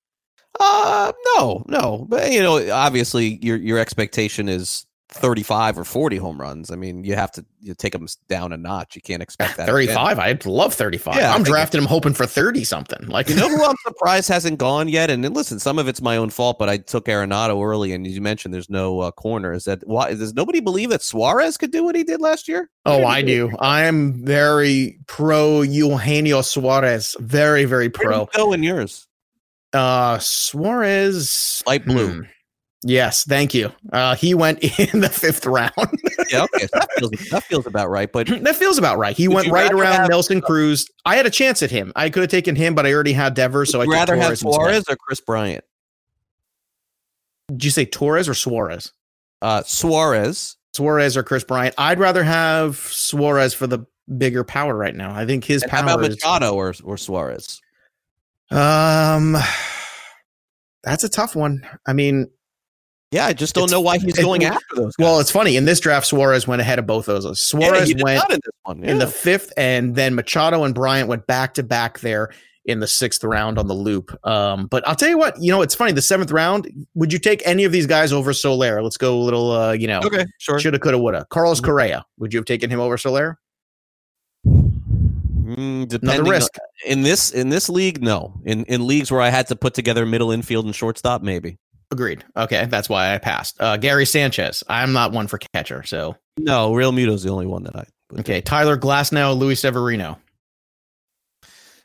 [0.61, 2.07] Uh, no, no.
[2.09, 6.71] But you know, obviously, your your expectation is thirty five or forty home runs.
[6.71, 8.95] I mean, you have to you take them down a notch.
[8.95, 9.63] You can't expect that.
[9.65, 9.75] again.
[9.75, 10.19] 35.
[10.19, 11.17] I'd love 35.
[11.17, 13.07] Yeah, I'm drafting him hoping for 30 something.
[13.09, 15.09] Like, You know who I'm surprised hasn't gone yet?
[15.09, 18.15] And, listen, some of it's my own fault, but I took Arenado early, and as
[18.15, 19.55] you mentioned, there's no uh, corner.
[19.55, 20.11] Is that why?
[20.13, 22.69] Does nobody believe that Suarez could do what he did last year?
[22.85, 23.51] Oh, I do.
[23.61, 27.17] I'm very pro Eugenio Suarez.
[27.19, 28.27] Very, very Where pro.
[28.35, 29.07] go in yours?
[29.73, 32.13] Uh Suarez Light blue.
[32.13, 32.21] Hmm.
[32.87, 33.73] Yes, thank you.
[33.93, 35.73] Uh he went in the fifth round.
[36.31, 38.11] Yeah, okay, that feels that feels about right.
[38.13, 39.17] But that feels about right.
[39.17, 40.87] He went right around have- Nelson Cruz.
[41.07, 41.93] I had a chance at him.
[41.97, 44.09] I could have taken him, but I already had Devers, so I would you took
[44.11, 44.55] rather have Torres instead.
[44.55, 45.65] Suarez or Kris Bryant?
[47.51, 48.93] Did you say Torres or Suarez?
[49.43, 50.57] Uh, Suarez.
[50.73, 51.75] Suarez or Kris Bryant?
[51.79, 53.87] I'd rather have Suarez for the
[54.19, 55.15] bigger power right now.
[55.15, 57.61] I think his And how power about is Machado or or Suarez?
[58.51, 59.37] um
[60.83, 61.67] that's a tough one.
[61.87, 62.29] I mean,
[63.15, 64.97] Yeah, I just don't It's- know why he's going after those.
[64.97, 65.05] Guys.
[65.05, 65.57] Well, it's funny.
[65.57, 67.41] In this draft, Suarez went ahead of both of those.
[67.41, 68.83] Suarez did went in this one.
[68.85, 72.31] in the fifth, and then Machado and Bryant went back to back there
[72.65, 74.19] in the sixth round on the loop.
[74.27, 75.93] Um, but I'll tell you what, you know, it's funny.
[75.93, 78.83] The seventh round, would you take any of these guys over Soler?
[78.83, 80.59] Let's go a little, uh, you know, okay, sure.
[80.59, 81.27] shoulda, coulda, woulda.
[81.31, 83.39] Carlos Correa, would you have taken him over Soler?
[84.47, 86.51] Mm, Another risk.
[86.59, 88.41] on- in this in this league, no.
[88.45, 91.59] In in leagues where I had to put together middle infield and shortstop, maybe.
[91.91, 92.25] Agreed.
[92.37, 93.57] Okay, that's why I passed.
[93.61, 94.65] Uh, Gary Sanchez.
[94.69, 97.85] I'm not one for catcher, so No, Realmuto's the only one that I.
[98.21, 98.41] okay.
[98.41, 100.19] Tyler Glasnow, Luis Severino.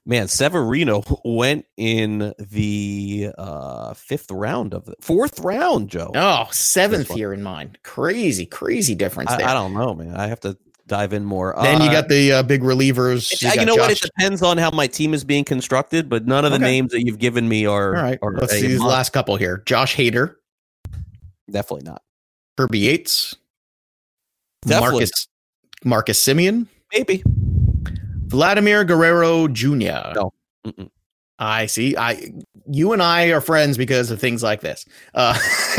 [0.05, 6.11] Man, Severino went in the uh, fifth round of the fourth round, Joe.
[6.15, 7.77] Oh, seventh year in mind.
[7.83, 9.47] Crazy, crazy difference I, there.
[9.47, 10.15] I don't know, man.
[10.15, 10.57] I have to
[10.89, 11.55] dive in more.
[11.61, 13.41] Then you Uh, got the uh, big relievers.
[13.41, 13.91] You you, know what?
[13.91, 16.65] It depends on how my team is being constructed, but none of the Okay.
[16.65, 17.95] names that you've given me are.
[17.95, 18.89] All right, are let's see these must.
[18.89, 19.63] last couple here.
[19.65, 20.35] Josh Hader,
[21.49, 22.01] Definitely not.
[22.57, 23.35] Kirby Yates,
[24.63, 25.27] Definitely Marcus
[25.85, 27.23] Marcus Semien, Maybe.
[28.27, 30.13] Vladimir Guerrero Jr.
[30.15, 30.33] No.
[30.67, 30.89] Mm-mm.
[31.39, 31.95] I see.
[31.95, 32.33] I
[32.71, 34.85] you and I are friends because of things like this.
[35.15, 35.33] Uh,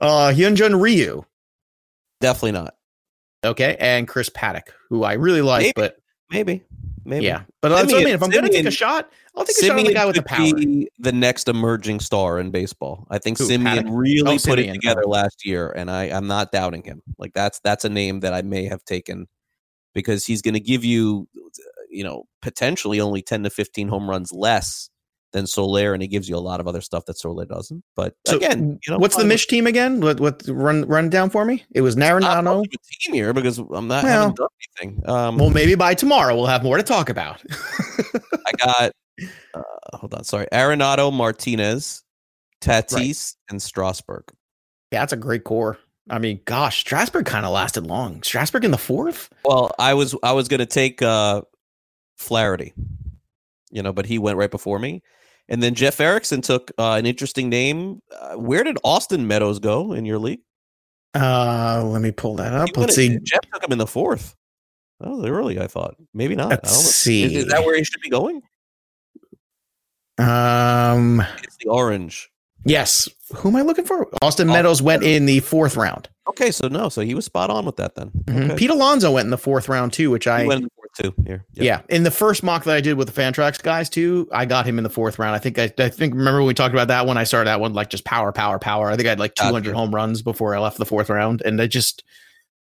[0.00, 1.24] uh Hyunjin Ryu,
[2.20, 2.74] Definitely not.
[3.44, 5.72] Okay, and Chris Paddack, who I really like, Maybe.
[5.76, 5.96] but
[6.30, 6.64] Maybe.
[7.04, 7.26] maybe.
[7.26, 8.06] Yeah, but I mean.
[8.08, 10.16] If I'm going to take a shot, I'll take a shot on the guy with
[10.16, 10.54] the power.
[10.54, 13.06] be the next emerging star in baseball.
[13.10, 13.84] I think Who, Semien Paddack?
[13.90, 14.70] really Oh, put Semien.
[14.70, 17.02] it together last year, and I, I'm not doubting him.
[17.18, 19.26] Like that's that's a name that I may have taken
[19.94, 21.28] because he's going to give you,
[21.90, 24.88] you know, potentially only 10 to 15 home runs less
[25.34, 27.84] than Soler, and he gives you a lot of other stuff that Soler doesn't.
[27.94, 29.24] But So, again, you know, what's the.
[29.24, 30.00] Mish team again?
[30.00, 31.64] What what run run down for me?
[31.72, 32.64] It was Naranano.
[32.64, 32.68] a
[33.02, 34.48] team here because I'm not Well, done
[34.80, 35.02] anything.
[35.08, 37.42] Um, Well, maybe by tomorrow we'll have more to talk about.
[38.46, 38.92] I got
[39.54, 39.62] uh,
[39.96, 42.02] hold on, sorry, Arenado, Martinez,
[42.60, 44.24] Tatis, and Strasburg.
[44.90, 45.78] Yeah, that's a great core.
[46.10, 48.22] I mean, gosh, Strasburg kind of lasted long.
[48.22, 49.30] Strasburg in the fourth.
[49.44, 51.42] Well, I was I was gonna take uh
[52.16, 52.72] Flaherty,
[53.70, 55.02] you know, but he went right before me.
[55.48, 58.00] And then Jeff Erickson took uh, an interesting name.
[58.18, 60.40] Uh, where did Austin Meadows go in your league?
[61.14, 62.70] Uh, let me pull that up.
[62.76, 63.18] Let's see.
[63.22, 64.34] Jeff took him in the fourth.
[65.00, 65.96] That was early, I thought.
[66.14, 66.46] Maybe not.
[66.46, 66.88] I Let's don't know.
[66.88, 67.22] see.
[67.24, 68.42] Is, is that where he should be going?
[70.18, 72.30] Um, It's the orange.
[72.64, 73.08] yes.
[73.36, 74.02] Who am I looking for?
[74.04, 76.08] Austin Austin Meadows went in the fourth round.
[76.28, 78.10] Okay, so no, so he was spot on with that then.
[78.26, 78.44] Mhm.
[78.50, 78.56] Okay.
[78.56, 80.83] Pete Alonso went in the fourth round too, which I he went in the fourth
[81.00, 81.14] too.
[81.26, 81.64] Here, Yep.
[81.64, 81.80] yeah.
[81.94, 84.78] In the first mock that I did with the Fantrax guys too, I got him
[84.78, 85.34] in the fourth round.
[85.34, 87.16] I think I, I think remember when we talked about that one.
[87.18, 88.90] I started that one like just power, power, power.
[88.90, 89.48] I think I had like Gotcha.
[89.50, 92.04] 200 home runs before I left the fourth round, and I just,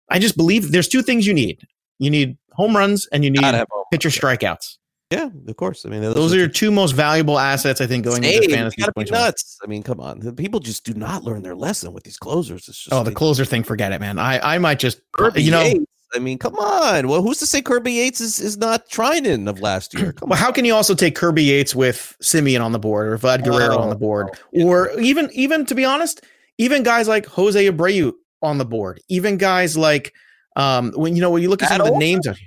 [0.09, 1.59] I just believe there's two things you need.
[1.99, 3.43] You need home runs and you need
[3.91, 4.77] pitcher strikeouts.
[5.11, 5.88] Yeah, of course.
[5.88, 8.43] I mean, Those are your two most valuable assets, I think, going Same.
[8.43, 8.80] into fantasy.
[8.80, 9.57] gotta be nuts.
[9.63, 10.19] I mean, come on.
[10.19, 12.67] The People just do not learn their lesson with these closers.
[12.69, 14.19] It's just Oh, the closer thing, forget it, man.
[14.19, 15.84] I, I might just, Kirby you know, Yates.
[16.14, 17.07] I mean, come on.
[17.07, 20.14] Well, who's to say Kirby Yates is, is not Treinen of last year?
[20.14, 20.43] Come well, on.
[20.43, 23.78] how can you also take Kirby Yates with Semien on the board or Vlad Guerrero
[23.78, 26.26] on the board, or even, even to be honest,
[26.57, 30.14] even guys like Jose Abreu on the board, even guys like,
[30.55, 32.38] um, when you know when you look at some of the names, of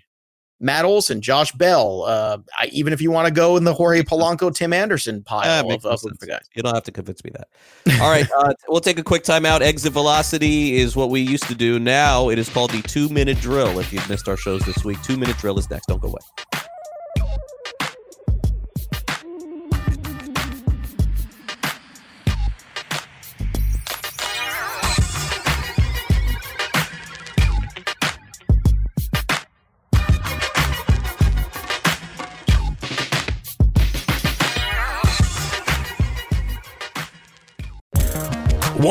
[0.62, 4.02] Matt Olson, Josh Bell, uh, I, even if you want to go in the Jorge
[4.02, 6.48] Polanco, Tim Anderson pile of, of the guys.
[6.54, 8.00] You don't have to convince me that.
[8.00, 9.60] All right, uh, we'll take a quick timeout.
[9.60, 11.80] Exit velocity is what we used to do.
[11.80, 13.80] Now it is called the two minute drill.
[13.80, 15.86] If you've missed our shows this week, two minute drill is next.
[15.86, 16.61] Don't go away.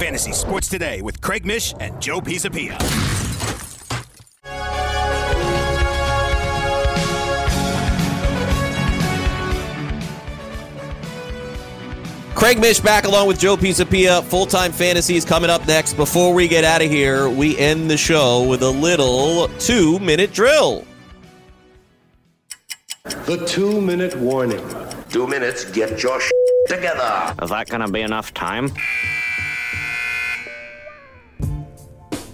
[0.00, 2.78] Fantasy Sports Today with Craig Mish and Joe Pisapia.
[12.34, 14.24] Craig Mish back along with Joe Pisapia.
[14.24, 15.92] Full time fantasy is coming up next.
[15.92, 20.32] Before we get out of here, we end the show with a little two minute
[20.32, 20.86] drill.
[23.04, 24.66] The two minute warning.
[25.10, 26.30] Two minutes, get your sh-
[26.68, 27.34] together.
[27.42, 28.70] Is that going to be enough time?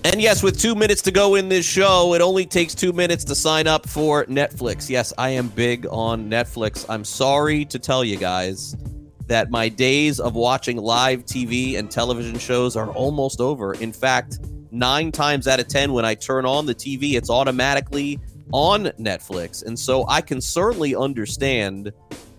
[0.06, 3.24] And yes, with two minutes to go in this show, it only takes two minutes
[3.24, 4.88] to sign up for Netflix.
[4.88, 6.86] Yes, I am big on Netflix.
[6.88, 8.76] I'm sorry to tell you guys
[9.26, 13.74] that my days of watching live TV and television shows are almost over.
[13.74, 14.38] In fact,
[14.70, 18.20] nine times out of 10, when I turn on the TV, it's automatically
[18.52, 19.66] on Netflix.
[19.66, 21.92] And so I can certainly understand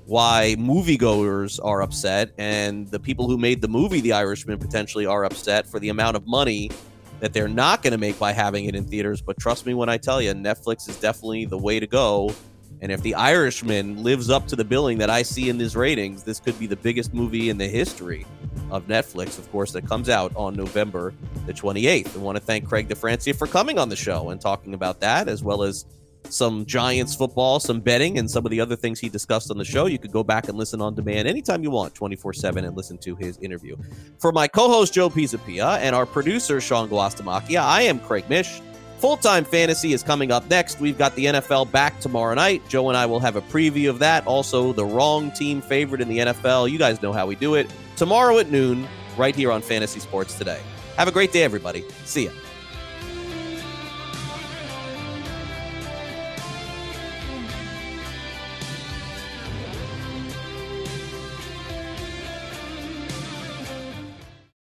[0.06, 5.26] why moviegoers are upset and the people who made the movie The Irishman potentially are
[5.26, 6.72] upset for the amount of money
[7.20, 9.22] that they're not going to make by having it in theaters.
[9.22, 12.32] But trust me when I tell you, Netflix is definitely the way to go.
[12.80, 16.24] And if The Irishman lives up to the billing that I see in these ratings,
[16.24, 18.26] this could be the biggest movie in the history
[18.70, 21.14] of Netflix, of course, that comes out on November
[21.48, 22.16] the 28th.
[22.16, 25.28] I want to thank Craig DeFrancia for coming on the show and talking about that,
[25.28, 25.86] as well as
[26.30, 29.66] some Giants football, some betting, and some of the other things he discussed on the
[29.66, 29.86] show.
[29.86, 32.98] You could go back and listen on demand anytime you want, 24 7, and listen
[33.00, 33.76] to his interview.
[34.20, 38.62] For my co host, Joe Pisapia, and our producer, Sean Guastamacchia, I am Craig Mish.
[39.00, 40.80] Full time fantasy is coming up next.
[40.80, 42.68] We've got the NFL back tomorrow night.
[42.68, 44.26] Joe and I will have a preview of that.
[44.26, 46.70] Also, the wrong team favorite in the NFL.
[46.72, 47.72] You guys know how we do it.
[47.96, 50.62] Tomorrow at noon, right here on Fantasy Sports Today.
[50.96, 51.86] Have a great day, everybody.
[52.06, 52.32] See ya.